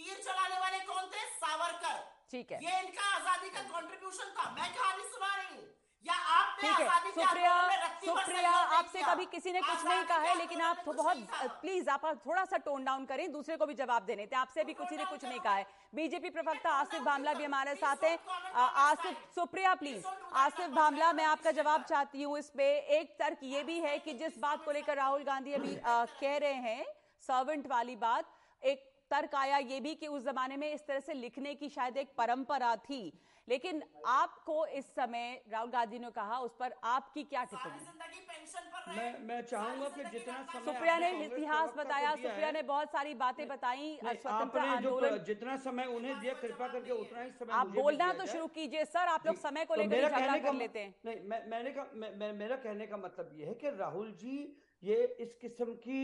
[0.00, 1.22] तीर चलाने वाले कौन थे?
[1.38, 1.96] सावरकर।
[2.32, 5.68] ठीक है। ये इनका आज़ादी का कंट्रीब्यूशन था। मैं कहानी सुना रही हूँ।
[6.04, 7.56] या आपने ठीक आज़ादी के सुप्रिया
[8.04, 11.16] सुप्रिया आपसे कभी किसी ने कुछ नहीं कहा है लेकिन आप तो बहुत
[11.60, 14.74] प्लीज़ आप थोड़ा सा टोन डाउन करें दूसरे को भी जवाब देने थे आपसे भी
[14.74, 18.18] किसी ने कुछ नहीं कहा है। बीजेपी प्रवक्ता आसिफ भामला भी हमारे साथ हैं।
[18.56, 20.06] आसिफ सुप्रिया प्लीज़
[20.38, 24.14] आसिफ भामला मैं आपका जवाब चाहती हूँ इस पे। एक तर्क ये भी है कि
[24.16, 26.84] जिस बात को लेकर राहुल गांधी अभी कह रहे हैं
[27.22, 31.14] सर्वेंट वाली बात एक तर्क आया ये भी कि उस जमाने में इस तरह से
[31.16, 33.02] लिखने की शायद एक परंपरा थी।
[33.48, 37.78] लेकिन आपको इस समय राहुल गांधी ने कहा उस पर आपकी क्या टिप्पणी?
[37.80, 42.50] ज़िंदगी पेंशन पर रहे। मैं मैं चाहूँगा कि जितना समय सुप्रिया ने इतिहास बताया सुप्रिया
[42.50, 44.28] ने बहुत सारी बातें बताई जो
[44.60, 48.84] आंदोलन। जितना समय उन्हें दिया कृपा करके उतना ही समय आप बोलना तो शुरू कीजिए।
[48.86, 51.18] सर आप लोग समय को तो लेकर मेरा झगड़ा कहने कर का लेते हैं। नहीं
[51.50, 54.36] मैंने मेरा कहने का मतलब ये है कि राहुल जी
[54.82, 56.00] ये इस किस्म की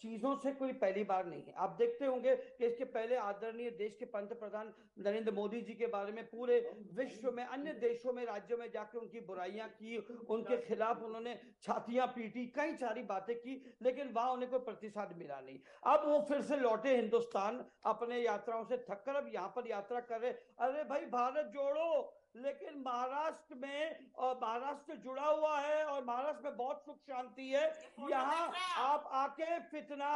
[0.00, 3.96] चीज़ों से कोई पहली बार नहीं है। आप देखते होंगे कि इसके पहले आदरणीय देश
[3.98, 6.58] के पंत प्रधान नरेंद्र मोदी जी के बारे में पूरे
[6.94, 9.96] विश्व में, अन्य देशों में, राज्यों में जाकर उनकी बुराइयाँ की,
[10.28, 15.40] उनके खिलाफ उन्होंने छातियाँ पीटी, कई सारी बातें की, लेकिन वहाँ उन्हें कोई प्रतिसाद मिला
[15.40, 20.00] नहीं। अब वो फिर से लौटे हिंदुस्तान, अपने यात्राओं से थककर अब यहाँ पर यात्रा
[20.02, 22.20] कर रहे अरे भाई, भारत जोड़ो!
[22.36, 27.62] लेकिन महाराष्ट्र में और महाराष्ट्र जुड़ा हुआ है और महाराष्ट्र में बहुत सुख शांति है।
[28.10, 30.08] यहाँ आप आके फितना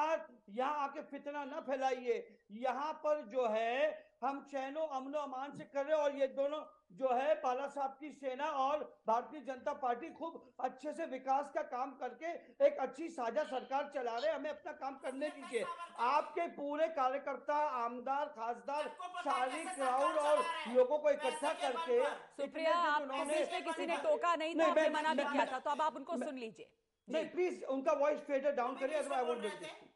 [0.50, 2.16] यहाँ आके फितना न फैलाइए।
[2.58, 6.58] यहाँ पर जो है हम चैनो अमनो अमान से कर रहे हैं और ये दोनों
[6.98, 11.62] जो है बाला साहब की सेना और भारतीय जनता पार्टी खूब अच्छे से विकास का
[11.72, 12.30] काम करके
[12.66, 15.64] एक अच्छी साझा सरकार चला रहे हमें अपना काम करने दीजिए।
[16.06, 18.88] आपके पूरे कार्यकर्ता आमदार खासदार
[19.20, 22.02] सारी क्राउड और लोगों को इकट्ठा करके
[22.36, 22.98] सुप्रिया
[23.60, 26.70] किसी ने टोका नहीं था मना भी किया था तो अब आप उनको सुन लीजिए।
[27.08, 29.86] नहीं प्लीज़ उनका वॉइस फेडर डाउन करिए otherwise I won't do this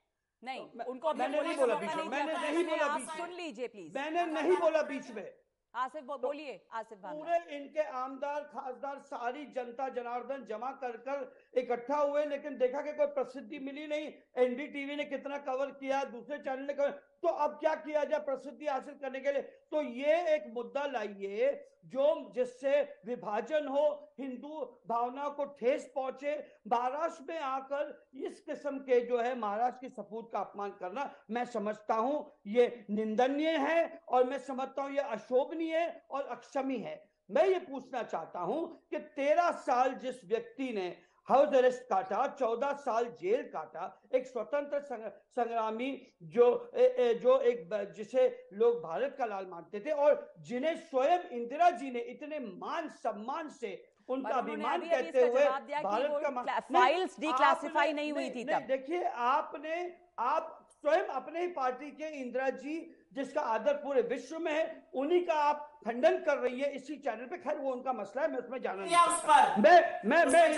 [0.44, 3.98] नहीं उनको मैंने नहीं बोला बीच में। मैंने नहीं बोला बीच में। सुन लीजिए प्लीज़
[3.98, 5.34] मैंने नहीं बोला बीच में।
[5.74, 11.22] आसिफ बो- बोलिए आसिफ पूरे इनके आमदार खासदार सारी जनता जनार्दन जमा कर कर
[11.60, 16.38] इकट्ठा हुए लेकिन देखा कि कोई प्रसिद्धि मिली नहीं। एनडीटीवी ने कितना कवर किया दूसरे
[16.38, 19.42] चैनल ने कवर तो अब क्या किया जाए प्रसिद्धि हासिल करने के लिए?
[19.42, 21.52] तो ये एक मुद्दा लाइए
[21.84, 26.34] जो जिससे विभाजन हो, हिंदू भावना को ठेस पहुँचे,
[26.68, 27.94] महाराष्ट्र में आकर
[28.26, 32.84] इस किस्म के जो है महाराष्ट्र की सपूत का अपमान करना मैं समझता हूँ ये
[32.90, 38.40] निंदनीय है और मैं समझता हूँ ये अशोभनीय और अक्षमी है। मैं ये पूछना चाहता
[38.40, 40.88] हूँ कि तेरह साल जिस व्यक्ति ने
[41.28, 45.04] हाउस अरेस्ट काटा चौदह साल जेल काटा एक स्वतंत्र संग,
[45.36, 45.90] संग्रामी
[46.34, 51.28] जो ए, ए, जो एक जिसे लोग भारत का लाल मानते थे और जिन्हें स्वयं
[51.38, 53.72] इंदिरा जी ने इतने मान सम्मान से
[54.08, 55.44] उनका अभिमान अभी अभी कहते हुए
[55.82, 59.76] भारत का फाइल्स डिक्लासिफाई नहीं हुई थी देखिए आपने
[60.20, 62.74] आप स्वयं अपने ही पार्टी के इंदिरा जी
[63.14, 67.26] जिसका आदर पूरे विश्व में है उन्हीं का आप खंडन कर रही है इसी चैनल
[67.26, 70.48] पे। खैर वो उनका मसला है मैं उसमें जाना नहीं उस पर। मैं मैं मैं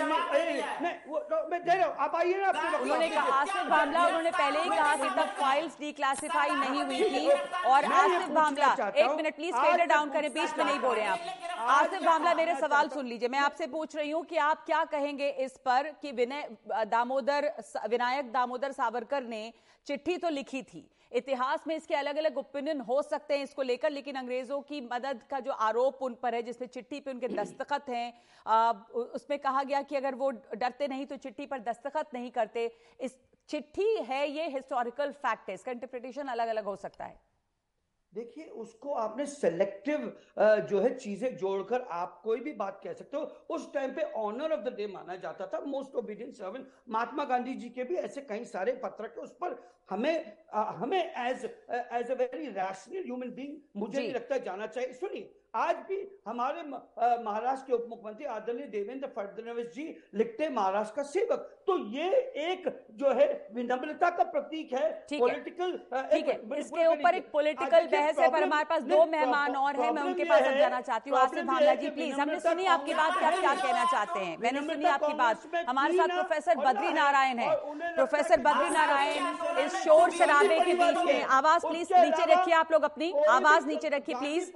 [0.81, 4.05] नहीं वो तो मैं दे रहा हूँ आप आइए ना अपने उन्होंने कहा आसिफ भामला
[4.07, 4.69] उन्होंने पहले ही?
[4.69, 7.27] कहा कि तब फाइल्स डिक्लासिफाई नहीं हुई थी।
[7.65, 11.19] और आसिफ भामला एक मिनट प्लीज़ फेडर डाउन करें बीच में नहीं बोल रहे आप।
[11.69, 14.83] आसिफ मैं भामला मेरे सवाल सुन लीजिए मैं आपसे पूछ रही हूँ कि आप क्या
[14.91, 16.49] कहेंगे इस पर कि विनय
[16.87, 17.51] दामोदर
[17.89, 19.43] विनायक दामोदर सावरकर ने
[19.87, 23.91] चिट्ठी तो लिखी थी इतिहास में इसके अलग अलग ओपिनियन हो सकते हैं इसको लेकर,
[23.91, 27.89] लेकिन अंग्रेज़ों की मदद का जो आरोप उन पर है जिसमें चिट्ठी पे उनके दस्तखत
[27.89, 28.13] हैं
[29.15, 32.65] उसमें कहा गया कि अगर वो डरते नहीं तो चिट्ठी पर दस्तखत नहीं करते।
[32.99, 33.17] इस
[33.49, 37.19] चिट्ठी है, ये हिस्टोरिकल फैक्ट है, इसका इंटरप्रिटेशन अलग अलग हो सकता है।
[38.15, 40.11] देखिए उसको आपने सेलेक्टिव
[40.69, 44.51] जो है चीज़ें जोड़कर आप कोई भी बात कह सकते हो। उस टाइम पे ऑनर
[44.51, 48.21] ऑफ़ द डे माना जाता था। Most obedient servant Mahatma Gandhi ji के भी ऐसे
[48.23, 49.57] कई सारे पत्र के उस पर
[49.89, 55.33] हमें हमें as as a very rational human being मुझे नहीं लगता जाना चाहिए। सुनिए
[55.55, 56.61] आज भी हमारे
[57.23, 62.09] महाराष्ट्र के उप मुख्यमंत्री आदरणीय देवेंद्र फडणवीस जी लिखते महाराष्ट्र का सेवक। तो ये
[62.45, 65.71] एक जो है विनम्रता का प्रतीक है पॉलिटिकल
[66.11, 69.91] ठीक है। इसके ऊपर एक पॉलिटिकल बहस है पर हमारे पास दो मेहमान और हैं
[69.91, 73.17] मैं उनके पास अब जाना चाहती हूँ। आसिफ भावना जी प्लीज़ हमने सुनी आपकी बात
[73.19, 74.37] कि आप क्या कहना चाहते हैं?
[74.39, 77.55] मैंने सुनी आपकी बात। हमारे साथ प्रोफेसर बद्री नारायण है।
[77.95, 82.83] प्रोफेसर बद्री नारायण इस शोर शराबे के बीच में आवाज़ प्लीज़ नीचे रखिए आप लोग
[82.83, 84.51] अपनी आवाज़ नीचे रखिए प्लीज़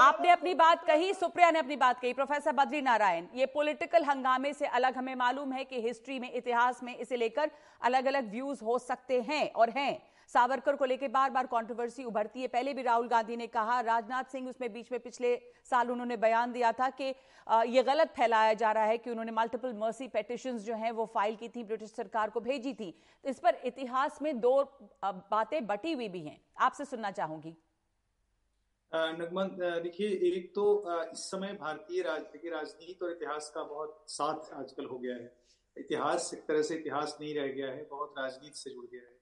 [0.00, 4.52] आपने अपनी बात कही सुप्रिया ने अपनी बात कही। प्रोफेसर बद्री नारायण ये पॉलिटिकल हंगामे
[4.52, 8.64] से अलग हमें मालूम है कि हिस्ट्री में इतिहास में इसे लेकर अलग अलग व्यूज़
[8.64, 12.82] हो सकते हैं और हैं। सावरकर को लेकर बार बार कंट्रोवर्सी उभरती है। पहले भी
[12.82, 15.34] राहुल गांधी ने कहा राजनाथ सिंह उसमें बीच में पिछले
[15.70, 17.14] साल उन्होंने बयान दिया था कि
[17.46, 21.06] अ, ये गलत फैलाया जा रहा है कि उन्होंने मल्टीपल मर्सी पेटिशन जो हैं वो
[21.14, 22.90] फ़ाइल की थी ब्रिटिश सरकार को भेजी थी।
[23.24, 24.62] तो इस पर इतिहास में दो
[25.04, 27.56] बातें बटी हुई भी हैं। आपसे सुनना चाहूँगी।
[28.92, 29.48] नगमन
[29.82, 30.64] देखिए एक तो
[31.12, 35.34] इस समय भारतीय राजनीति राजनीति और इतिहास का बहुत साथ आजकल हो गया है।
[35.76, 39.14] इतिहास एक तरह से इतिहास नहीं रह गया है बहुत राजनीति से जुड़ गया है।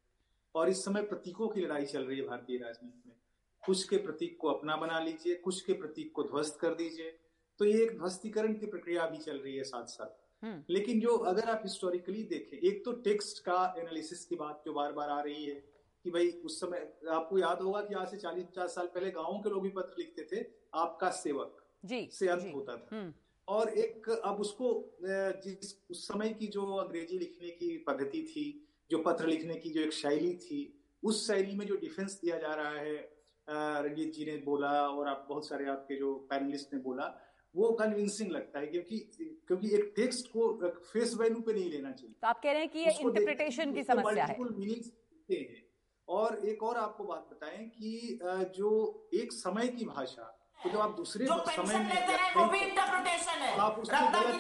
[0.55, 3.17] और इस समय प्रतीकों की लड़ाई चल रही है भारतीय राजनीति में।
[3.63, 7.11] कुछ के प्रतीक को अपना बना लीजिए कुछ के प्रतीक को ध्वस्त कर दीजिए।
[7.61, 10.23] तो ये एक ध्वस्तीकरण की प्रक्रिया भी चल रही है साथ साथ
[10.71, 14.93] लेकिन जो अगर आप हिस्टोरिकली देखें एक तो टेक्स्ट का एनालिसिस की बात जो बार
[14.93, 15.63] बार आ रही है
[16.05, 16.79] कि भाई उस समय
[17.11, 19.95] आपको याद होगा कि आज से चालीस पचास साल पहले गाँव के लोग भी पत्र
[19.99, 23.13] लिखते थे आपका सेवक जी से अंत होता था। हम्म।
[23.49, 24.69] और एक अब उसको
[25.45, 28.45] जिस उस समय की जो अंग्रेज़ी लिखने की पद्धति थी
[28.91, 30.61] जो पत्र लिखने की जो एक शैली थी
[31.03, 32.97] उस शैली में जो डिफेंस दिया जा रहा है
[33.49, 37.09] रंजीत जी ने बोला और आप बहुत सारे आपके जो पैनलिस्ट ने बोला
[37.55, 38.99] वो कन्विंसिंग लगता है क्योंकि
[39.47, 42.71] क्योंकि एक टेक्स्ट को फेस वैल्यू पे नहीं लेना चाहिए। तो आप कह रहे हैं
[42.71, 45.64] कि ये इंटरप्रिटेशन की समस्या है। होते हैं।
[46.09, 48.19] और एक और आपको बात बताएँ कि
[48.57, 48.71] जो
[49.15, 52.59] एक समय की भाषा तो जब आप दूसरे जो समय में लेते हैं वो भी
[52.59, 53.97] इंटरप्रिटेशन है। तो आप उसको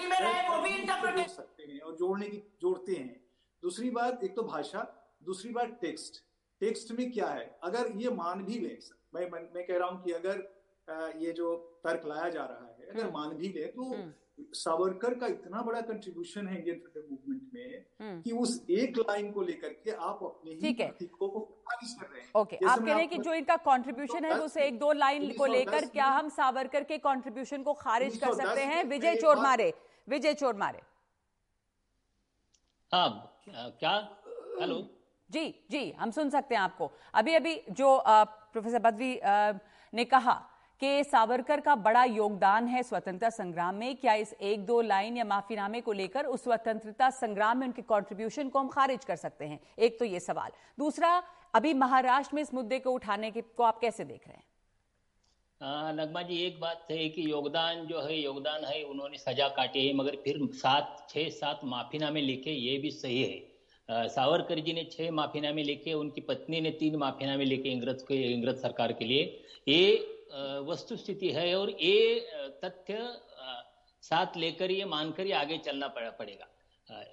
[0.09, 3.21] में रहे वो भी इंटरप्रिटेशन सकते हैं और जोड़ने की जोड़ते हैं।
[3.63, 4.87] दूसरी बात एक तो भाषा
[5.25, 6.23] दूसरी बात टेक्स्ट।
[6.61, 7.47] टेक्स्ट में क्या है?
[7.63, 8.79] अगर ये मान भी लें
[9.15, 12.87] मैं मैं मैं कह रहा हूँ कि अगर ये जो तर्क लाया जा रहा है
[12.91, 13.91] अगर मान भी ले तो
[14.39, 19.43] सावरकर का इतना बड़ा कंट्रीब्यूशन है इंडियन फ्रीडम मूवमेंट में कि उस एक लाइन को
[19.43, 22.79] लेकर के आप अपने ही ठीक है। प्रतीकों को खारिज कर रहे हैं। ओके आप
[22.79, 26.07] कह रहे हैं कि जो इनका कंट्रीब्यूशन है उस एक दो लाइन को लेकर क्या
[26.09, 28.85] हम सावरकर के कंट्रीब्यूशन को खारिज कर सकते हैं?
[28.85, 29.73] विजय चोरमारे
[30.09, 30.83] विजय चोरमारे
[32.93, 33.93] हाँ क्या?
[34.61, 34.83] हेलो
[35.31, 39.19] जी जी हम सुन सकते हैं आपको। अभी अभी जो प्रोफेसर बदवी
[39.93, 40.35] ने कहा
[40.81, 45.25] कि सावरकर का बड़ा योगदान है स्वतंत्रता संग्राम में। क्या इस एक दो लाइन या
[45.25, 49.61] माफीनामे को लेकर उस स्वतंत्रता संग्राम में उनके कंट्रीब्यूशन को हम खारिज कर सकते हैं?
[49.79, 51.23] एक तो ये सवाल। दूसरा,
[51.55, 54.45] अभी महाराष्ट्र में इस मुद्दे को उठाने के को आप कैसे देख रहे हैं?
[55.95, 59.95] नगमा जी, एक बात है कि योगदान जो है, योगदान है, उन्होंने सजा काटी है,
[59.95, 65.11] मगर फिर सात, छह, सात माफीनामे लिखे, ये भी सही है। सावरकर जी ने छह
[65.11, 69.23] माफीनामे लिखे, उनकी पत्नी ने तीन माफीनामे लिखे इंग्रज के, इंग्रज सरकार के लिए।
[69.69, 70.14] ये
[70.67, 72.19] वस्तु स्थिति है और ये
[72.65, 72.99] तथ्य
[74.03, 76.49] साथ लेकर ये मानकर ही आगे चलना पड़ेगा।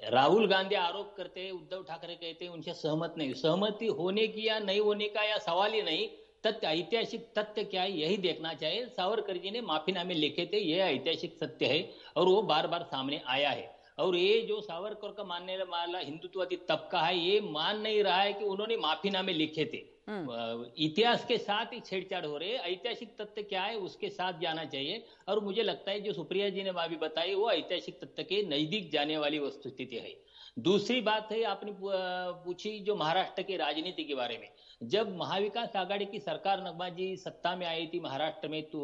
[0.10, 4.48] राहुल गांधी आरोप करते हैं उद्धव ठाकरे कहते हैं उनसे सहमत नहीं। सहमति होने की
[4.48, 6.08] या नहीं होने का या सवाल ही नहीं,
[6.44, 10.86] तथ्य, ऐतिहासिक तथ्य क्या है, यही देखना चाहिए। सावरकर जी ने माफीनामे लिखे थे, यह
[10.86, 13.70] ऐतिहासिक सत्य है और वो बार बार सामने आया है।
[14.00, 18.34] और ये जो सावरकर का मानने वाला हिंदुत्ववादी तबका है, ये मान नहीं रहा है
[18.34, 23.44] कि उन्होंने माफीनामे लिखे थे। इतिहास के साथ ही छेड़छाड़ हो रही है। ऐतिहासिक तथ्य
[23.44, 26.96] क्या है, उसके साथ जाना चाहिए। और मुझे लगता है, जो सुप्रिया जी ने अभी
[26.98, 30.14] बताई, वो ऐतिहासिक तथ्य के नज़दीक जाने वाली वस्तुस्थिति है।
[30.60, 34.50] दूसरी बात है, आपने पूछी जो महाराष्ट्र की राजनीति के बारे में।
[34.90, 38.82] जब महाविकास आघाड़ी की सरकार नगमा जी सत्ता में आई थी महाराष्ट्र में तो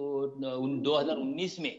[0.58, 1.72] उन 2019 में,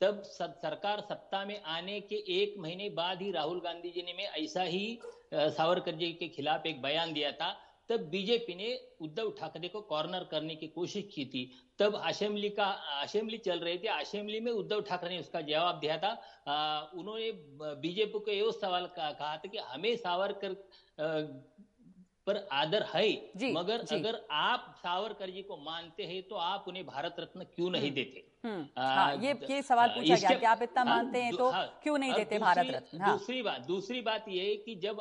[0.00, 4.24] तब सरकार सत्ता में आने के एक महीने बाद ही राहुल गांधी जी ने में
[4.24, 4.98] ऐसा ही
[5.34, 7.54] सावरकर जी के खिलाफ एक बयान दिया था
[7.88, 8.68] तब बीजेपी ने
[9.00, 12.66] उद्धव ठाकरे को कॉर्नर करने की कोशिश की थी। तब असेंबली का
[13.02, 16.10] असेंबली चल रही थी। असेंबली में उद्धव ठाकरे ने उसका जवाब दिया था।
[16.46, 17.30] आ, उन्होंने
[17.80, 20.54] बीजेपी को ये सवाल कहा था कि हमें सावरकर
[22.26, 23.94] पर आदर है। जी, मगर जी.
[23.94, 28.24] अगर आप सावरकर जी को मानते हैं तो आप उन्हें भारत रत्न क्यों नहीं देते?
[28.46, 32.12] हाँ, ये ये सवाल पूछा गया कि आप इतना मानते हैं तो हाँ, क्यों नहीं
[32.14, 33.00] देते भारत रत्न?
[33.00, 35.00] हाँ, दूसरी बात दूसरी बात ये कि जब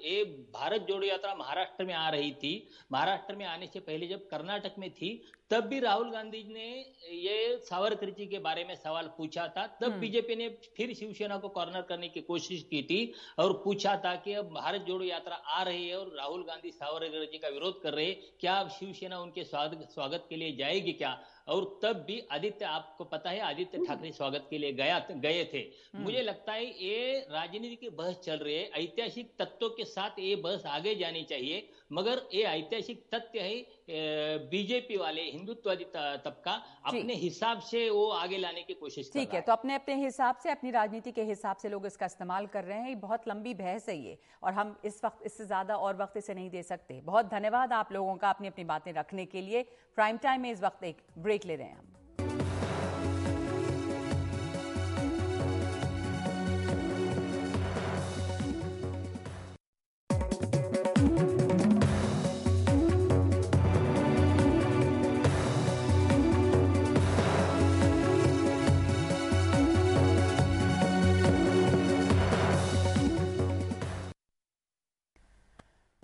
[0.00, 2.52] ये भारत जोड़ो यात्रा महाराष्ट्र में आ रही थी
[2.92, 6.68] महाराष्ट्र में आने से पहले जब कर्नाटक में थी तब भी राहुल गांधी ने
[7.16, 11.48] ये सावरकर जी के बारे में सवाल पूछा था। तब बीजेपी ने फिर शिवसेना को
[11.48, 13.00] कॉर्नर करने की कोशिश की थी
[13.38, 17.24] और पूछा था कि अब भारत जोड़ो यात्रा आ रही है और राहुल गांधी सावरकर
[17.32, 20.92] जी का विरोध कर रहे हैं। क्या अब शिवसेना उनके स्वागत स्वागत के लिए जाएगी
[20.92, 21.18] क्या?
[21.48, 25.64] और तब भी आदित्य आपको पता है आदित्य ठाकरे स्वागत के लिए गया गए थे।
[25.94, 30.36] मुझे लगता है ये राजनीति की बहस चल रही है। ऐतिहासिक तत्वों के साथ ये
[30.36, 35.84] बहस आगे जानी चाहिए। मगर ये ऐतिहासिक तथ्य है बीजेपी वाले हिंदुत्ववादी
[36.24, 36.52] तबका
[36.86, 40.50] अपने हिसाब से वो आगे लाने की कोशिश ठीक है तो अपने अपने हिसाब से
[40.50, 43.88] अपनी राजनीति के हिसाब से लोग इसका इस्तेमाल कर रहे हैं। ये बहुत लंबी बहस
[43.88, 47.30] है ये और हम इस वक्त इससे ज़्यादा और वक्त इसे नहीं दे सकते। बहुत
[47.30, 49.62] धन्यवाद आप लोगों का अपनी अपनी बातें रखने के लिए।
[49.98, 51.97] प्राइम टाइम में इस वक्त एक ब्रेक ले रहे हैं हम।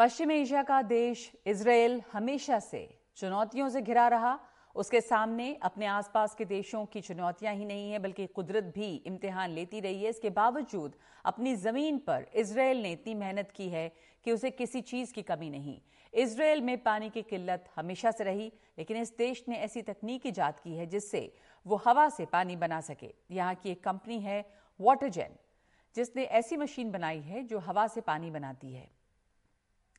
[0.04, 2.80] पश्चिम एशिया का देश इसराइल हमेशा से
[3.16, 4.38] चुनौतियों से घिरा रहा।
[4.76, 9.50] उसके सामने अपने आसपास के देशों की चुनौतियाँ ही नहीं है, बल्कि कुदरत भी इम्तिहान
[9.50, 13.88] लेती रही है। इसके बावजूद अपनी ज़मीन पर इसराइल ने इतनी मेहनत की है
[14.26, 15.78] कि उसे किसी चीज़ की कमी नहीं।
[16.12, 20.58] इसराइल में पानी की किल्लत हमेशा से रही, लेकिन इस देश ने ऐसी तकनीक ईजाद
[20.60, 21.22] की है जिससे
[21.66, 24.44] वो हवा से पानी बना सके। यहाँ की एक कंपनी है
[24.80, 25.38] वाटरजेन
[25.96, 28.88] जिसने ऐसी मशीन बनाई है जो हवा से पानी बनाती है।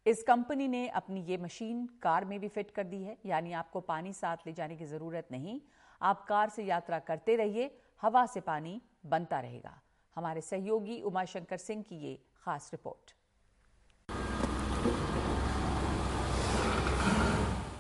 [0.06, 3.80] इस कंपनी ने अपनी ये मशीन कार में भी फिट कर दी है, यानी आपको
[3.82, 5.60] पानी साथ ले जाने की ज़रूरत नहीं।
[6.02, 9.74] आप कार से यात्रा करते रहिए, हवा से पानी बनता रहेगा।
[10.16, 13.14] हमारे सहयोगी उमाशंकर सिंह की ये खास रिपोर्ट।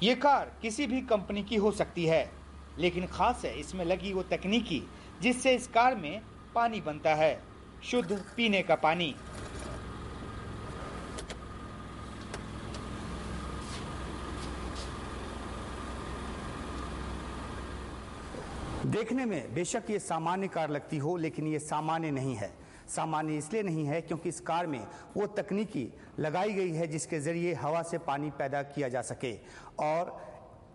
[0.03, 2.29] ये कार किसी भी कंपनी की हो सकती है,
[2.77, 4.81] लेकिन खास है इसमें लगी वो तकनीकी,
[5.21, 6.21] जिससे इस कार में
[6.55, 7.39] पानी बनता है,
[7.83, 9.13] शुद्ध पीने का पानी।
[18.95, 22.49] देखने में बेशक ये सामान्य कार लगती हो, लेकिन ये सामान्य नहीं है।
[22.89, 24.79] सामान्य इसलिए नहीं है क्योंकि इस कार में
[25.15, 25.87] वो तकनीकी
[26.19, 29.33] लगाई गई है जिसके ज़रिए हवा से पानी पैदा किया जा सके।
[29.79, 30.15] और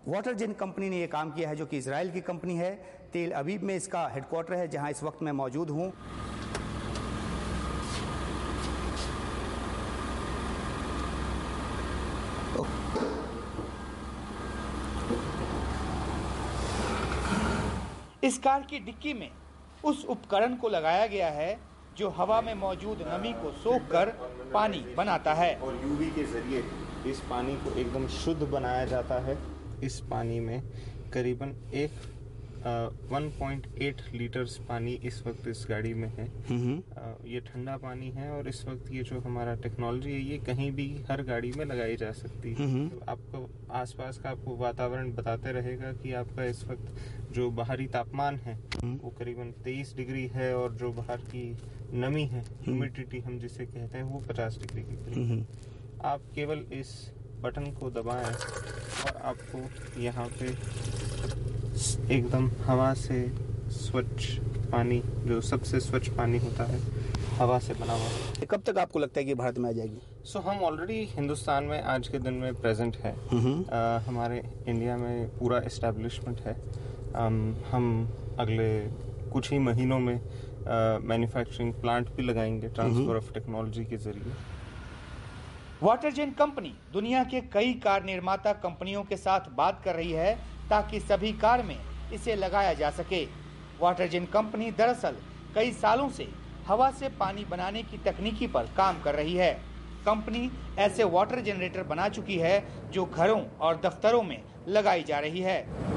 [0.09, 2.75] वाटर जेन कंपनी ने यह काम किया है जो कि इसराइल की कंपनी है।
[3.13, 5.93] तेल अबीब में इसका हेडक्वार्टर है, जहाँ इस वक्त मैं मौजूद हूँ।
[18.31, 19.31] इस कार की डिक्की में
[19.85, 21.59] उस उपकरण को लगाया गया है,
[21.99, 24.09] जो हवा में मौजूद नमी को सोख कर
[24.55, 26.63] पानी बनाता है। और यूवी के ज़रिए
[27.11, 29.37] इस पानी को एकदम शुद्ध बनाया जाता है।
[29.85, 30.63] इस पानी में
[31.13, 31.91] करीबन एक
[32.63, 36.25] वन पॉइंट एट लीटर्स पानी इस वक्त इस गाड़ी में है।
[37.27, 40.87] ये ठंडा पानी है और इस वक्त ये जो हमारा टेक्नोलॉजी है ये कहीं भी
[41.11, 45.93] हर गाड़ी में लगाई जा सकती है। तो आपको आसपास का आपको वातावरण बताते रहेगा
[45.93, 50.93] कि आपका इस वक्त जो बाहरी तापमान है वो करीबन तेईस डिग्री है और जो
[50.93, 51.45] बाहर की
[51.95, 55.47] नमी है ह्यूमिडिटी हम जिसे कहते हैं वो पचास डिग्री के करीब।
[56.05, 56.93] आप केवल इस
[57.43, 60.55] बटन को दबाएँ और आपको यहाँ पे
[62.11, 63.33] एकदम हवा से
[63.71, 64.39] स्वच्छ
[64.73, 66.81] पानी जो सबसे स्वच्छ पानी होता है
[67.37, 69.99] हवा से बना हुआ कब तक आपको लगता है कि भारत में आ जाएगी?
[70.25, 74.97] सो so, हम ऑलरेडी हिंदुस्तान में आज के दिन में प्रेजेंट है। आ, हमारे इंडिया
[74.97, 76.57] में पूरा इस्टेब्लिशमेंट है।
[77.17, 78.81] आम, हम अगले
[79.31, 80.21] कुछ ही महीनों में
[81.03, 84.33] मैन्युफैक्चरिंग प्लांट भी लगाएँगे ट्रांसफ़र ऑफ़ टेक्नोलॉजी के ज़रिए।
[85.83, 91.01] वाटरजेन कंपनी दुनिया के कई कार निर्माता कंपनियों के साथ बात कर रही है। ताकि
[91.01, 91.79] सभी कार में
[92.13, 93.25] इसे लगाया जा सके।
[93.81, 95.17] वाटर जिन कंपनी दरअसल
[95.55, 96.29] कई सालों से
[96.67, 99.53] हवा से पानी बनाने की तकनीकी पर काम कर रही है।
[100.07, 105.41] कंपनी ऐसे वाटर जनरेटर बना चुकी है जो घरों और दफ्तरों में लगाई जा रही
[105.41, 105.90] है।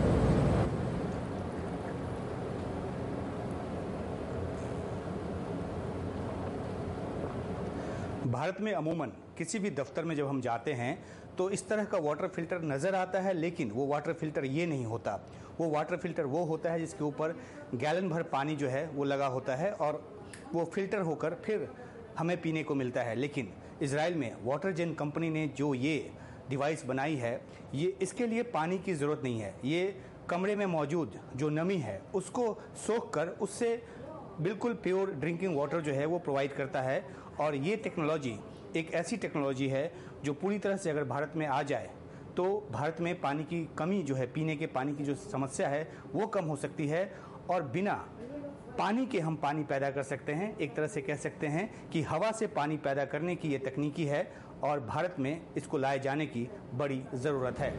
[8.44, 11.04] भारत में अमूमन किसी भी दफ्तर में जब हम जाते हैं
[11.38, 14.86] तो इस तरह का वाटर फ़िल्टर नज़र आता है, लेकिन वो वाटर फ़िल्टर ये नहीं
[14.86, 15.14] होता।
[15.60, 17.36] वो वाटर फ़िल्टर वो होता है जिसके ऊपर
[17.76, 20.02] गैलन भर पानी जो है, वो लगा होता है और
[20.54, 21.68] वो फ़िल्टर होकर फिर
[22.18, 26.12] हमें पीने को मिलता है। लेकिन इसराइल में वाटर जेन कंपनी ने जो ये
[26.50, 27.40] डिवाइस बनाई है,
[27.74, 29.96] ये इसके लिए पानी की ज़रूरत नहीं है। ये
[30.30, 32.54] कमरे में मौजूद जो नमी है, उसको
[32.88, 33.82] सोख कर उससे
[34.36, 38.36] बिल्कुल प्योर ड्रिंकिंग वाटर जो है, वो प्रोवाइड करता है। और ये टेक्नोलॉजी
[38.76, 39.92] एक ऐसी टेक्नोलॉजी है
[40.24, 41.90] जो पूरी तरह से अगर भारत में आ जाए
[42.38, 45.88] तो भारत में पानी की कमी जो है, पीने के पानी की जो समस्या है,
[46.14, 47.04] वो कम हो सकती है।
[47.50, 47.94] और बिना
[48.78, 52.02] पानी के हम पानी पैदा कर सकते हैं। एक तरह से कह सकते हैं कि
[52.02, 56.26] हवा से पानी पैदा करने की ये तकनीकी है और भारत में इसको लाए जाने
[56.26, 57.72] की बड़ी ज़रूरत है।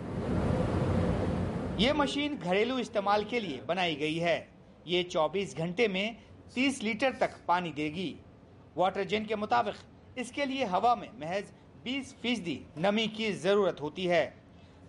[1.80, 4.48] ये मशीन घरेलू इस्तेमाल के लिए बनाई गई है।
[4.86, 6.16] ये 24 घंटे में
[6.54, 8.23] 30 लीटर तक पानी देगी।
[8.76, 9.74] वाटर जेन के मुताबिक
[10.18, 11.52] इसके लिए हवा में महज
[11.84, 14.22] 20 फ़ीसदी नमी की ज़रूरत होती है।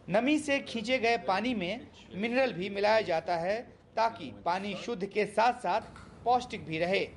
[0.10, 3.60] नमी से खींचे गए पानी में मिनरल भी मिलाया जाता है
[3.96, 5.82] ताकि पानी शुद्ध के साथ साथ
[6.26, 7.08] पौष्टिक भी रहे।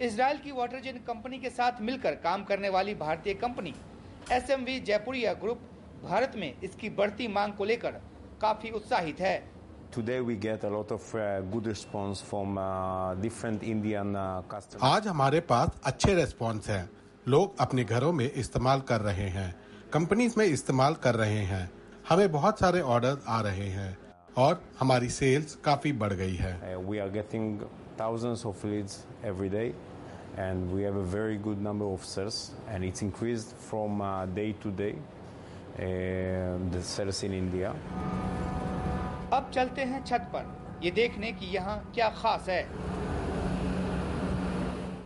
[0.00, 3.74] इसराइल की वाटर जेन कंपनी के साथ मिलकर काम करने वाली भारतीय company
[4.32, 5.60] S M Jaipuria group
[6.02, 8.00] Bharat में इसकी बढ़ती मांग को लेकर
[8.40, 9.36] काफ़ी उत्साहित है।
[9.91, 14.83] Today we get a lot of uh, good response from uh, different Indian uh, customers.
[14.83, 16.89] आज हमारे पास अच्छे रेस्पॉन्स हैं
[17.27, 19.53] लोग अपने घरों में इस्तेमाल कर रहे हैं
[19.93, 21.69] कंपनीज में इस्तेमाल कर रहे हैं
[22.09, 23.97] हमें बहुत सारे ऑर्डर आ रहे हैं
[24.37, 27.49] और हमारी सेल्स काफी बढ़ गई है Uh, we are getting
[27.97, 28.97] thousands of leads
[29.33, 29.73] every day
[30.37, 34.51] and we have a very good number of sales and it's increased from uh, day
[34.63, 37.75] to day uh, the sales in India.
[39.32, 42.62] अब चलते हैं छत पर। ये देखने की यहाँ क्या खास है।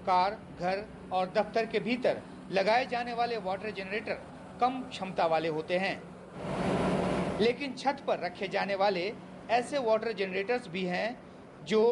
[0.06, 2.20] कार, घर और दफ्तर के भीतर
[2.52, 4.22] लगाए जाने वाले वाटर जनरेटर
[4.60, 6.02] कम क्षमता वाले होते हैं।
[7.40, 9.12] लेकिन छत पर रखे जाने वाले
[9.50, 11.18] ऐसे वाटर जनरेटर्स भी हैं
[11.64, 11.82] जो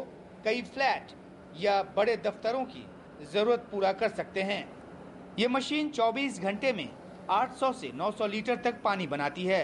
[0.44, 1.12] कई फ्लैट
[1.56, 2.86] या बड़े दफ्तरों की
[3.32, 4.64] ज़रूरत पूरा कर सकते हैं।
[5.38, 6.88] ये मशीन 24 घंटे में
[7.30, 9.62] 800 से 900 लीटर तक पानी बनाती है।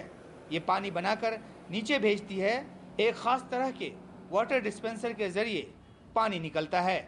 [0.53, 1.39] ये पानी बनाकर
[1.71, 2.55] नीचे भेजती है
[3.01, 3.91] एक खास तरह के
[4.33, 5.67] वाटर डिस्पेंसर के ज़रिए
[6.15, 6.99] पानी निकलता है।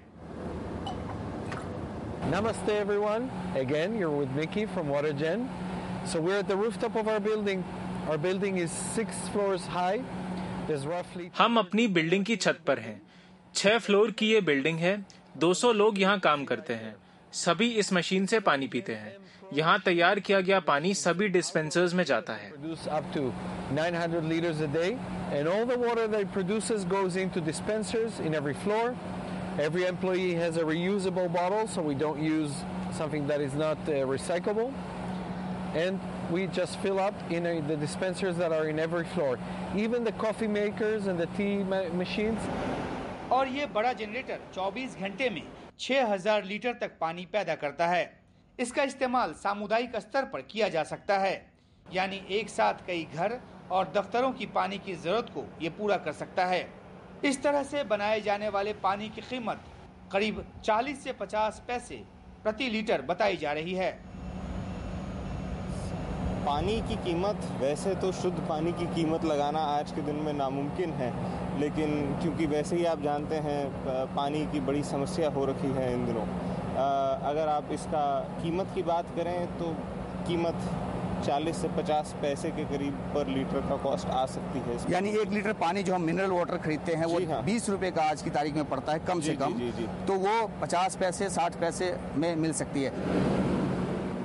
[2.30, 3.28] नमस्ते everyone
[3.60, 5.48] again you are with Mickey from Watergen
[6.12, 7.62] so we are at the rooftop of our building
[8.06, 9.98] our building is 6 floors high
[10.68, 13.00] this रफली हम अपनी बिल्डिंग की छत पर हैं।
[13.54, 14.96] छह फ्लोर की ये बिल्डिंग है।
[15.38, 16.94] 200 लोग यहाँ काम करते हैं।
[17.34, 19.16] सभी इस मशीन से पानी पीते हैं।
[19.54, 23.22] यहाँ तैयार किया गया पानी सभी डिस्पेंसर्स में जाता है produce up to
[23.76, 24.90] 900 liters a day,
[25.38, 28.84] and all the water that it produces goes into dispensers in every floor.
[29.66, 32.58] Every employee has a reusable bottle, so we don't use
[32.98, 34.72] something that is not uh, recyclable.
[35.74, 39.38] and we just fill up in uh, the dispensers that are in every floor.
[39.76, 42.38] Even the coffee makers and the tea ma- machines.
[43.32, 45.42] और ये बड़ा generator 24 घंटे में
[45.86, 48.04] 6000 litre तक पानी पैदा करता है
[48.58, 51.34] इसका इस्तेमाल सामुदायिक स्तर पर किया जा सकता है,
[51.86, 53.38] यानी एक साथ कई घर
[53.70, 56.66] और दफ्तरों की पानी की ज़रूरत को ये पूरा कर सकता है।
[57.24, 59.60] इस तरह से बनाए जाने वाले पानी की कीमत
[60.12, 62.02] करीब 40 से 50 पैसे
[62.42, 63.90] प्रति लीटर बताई जा रही है।
[66.46, 70.92] पानी की कीमत, वैसे तो शुद्ध पानी की कीमत लगाना आज के दिन में नामुमकिन
[70.94, 71.12] है,
[71.60, 73.62] लेकिन क्योंकि वैसे ही आप जानते हैं
[74.14, 76.26] पानी की बड़ी समस्या हो रखी है इन दिनों।
[76.76, 78.04] अगर आप इसका
[78.42, 79.76] कीमत की बात करें तो
[80.28, 80.68] कीमत
[81.26, 85.30] 40 से 50 पैसे के करीब पर लीटर का कॉस्ट आ सकती है यानी एक
[85.32, 88.22] लीटर पानी जो हम मिनरल वाटर खरीदते हैं वो जी हाँ। बीस रुपए का आज
[88.22, 90.96] की तारीख में पड़ता है कम जी, से जी, कम। जी, जी। तो वो पचास
[90.96, 92.92] पैसे साठ पैसे में मिल सकती है।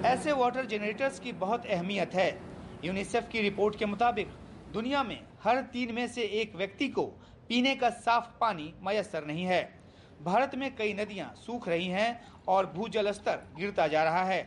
[0.06, 2.30] ऐसे वाटर जनरेटर्स की बहुत अहमियत है।
[2.86, 4.28] यूनिसेफ की रिपोर्ट के मुताबिक
[4.74, 7.04] दुनिया में हर तीन में से एक व्यक्ति को
[7.50, 9.62] पीने का साफ़ पानी मयसर नहीं है।
[10.24, 12.10] भारत में कई नदियाँ सूख रही हैं
[12.48, 14.42] और भूजल स्तर गिरता जा रहा है।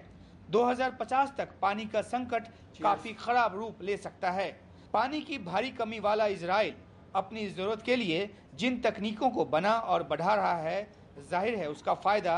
[0.51, 2.49] 2050 तक पानी का संकट
[2.83, 4.51] काफ़ी खराब रूप ले सकता है।
[4.93, 6.75] पानी की भारी कमी वाला इसराइल
[7.15, 10.83] अपनी ज़रूरत के लिए जिन तकनीकों को बना और बढ़ा रहा है
[11.21, 12.37] ज़ाहिर है उसका फ़ायदा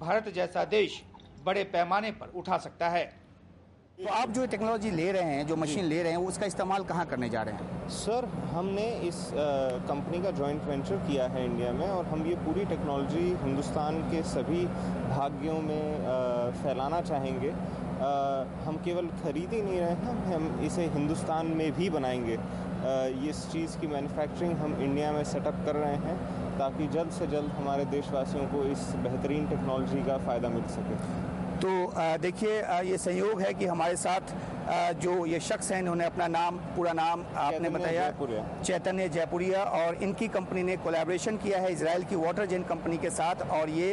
[0.00, 1.02] भारत जैसा देश
[1.44, 3.04] बड़े पैमाने पर उठा सकता है।
[4.04, 7.04] तो आप जो टेक्नोलॉजी ले रहे हैं जो मशीन ले रहे हैं उसका इस्तेमाल कहाँ
[7.06, 7.88] करने जा रहे हैं?
[7.88, 9.16] सर हमने इस
[9.88, 14.22] कंपनी का जॉइंट वेंचर किया है इंडिया में और हम ये पूरी टेक्नोलॉजी हिंदुस्तान के
[14.22, 14.64] सभी
[15.08, 16.14] भाग्यों में अ,
[16.62, 18.10] फैलाना चाहेंगे। अ,
[18.64, 22.38] हम केवल खरीद ही नहीं रहे हैं हम इसे हिंदुस्तान में भी बनाएँगे।
[23.22, 26.16] ये इस चीज़ की मैन्युफैक्चरिंग हम इंडिया में सेटअप कर रहे हैं
[26.58, 30.96] ताकि जल्द से जल्द हमारे देशवासियों को इस बेहतरीन टेक्नोलॉजी का फ़ायदा मिल सके।
[31.60, 31.70] तो
[32.20, 34.32] देखिए ये संयोग है कि हमारे साथ
[35.00, 38.10] जो ये शख्स हैं इन्होंने अपना नाम पूरा नाम आपने बताया।
[38.64, 43.10] चैतन्य जयपुरिया और इनकी कंपनी ने कोलैबोरेशन किया है इसराइल की वाटर जेन कंपनी के
[43.10, 43.88] साथ और ये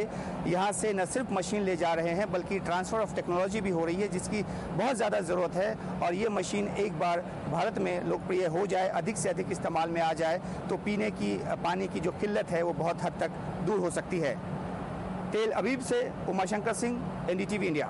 [0.46, 3.84] यहाँ से न सिर्फ़ मशीन ले जा रहे हैं बल्कि ट्रांसफ़र ऑफ़ टेक्नोलॉजी भी हो
[3.84, 8.46] रही है जिसकी बहुत ज़्यादा ज़रूरत है और ये मशीन एक बार भारत में लोकप्रिय
[8.48, 12.12] हो जाए अधिक से अधिक इस्तेमाल में आ जाए तो पीने की पानी की जो
[12.20, 14.36] किल्लत है वो बहुत हद तक दूर हो सकती है।
[15.32, 17.86] तेल अबीब से उमाशंकर सिंह एनडीटीवी इंडिया।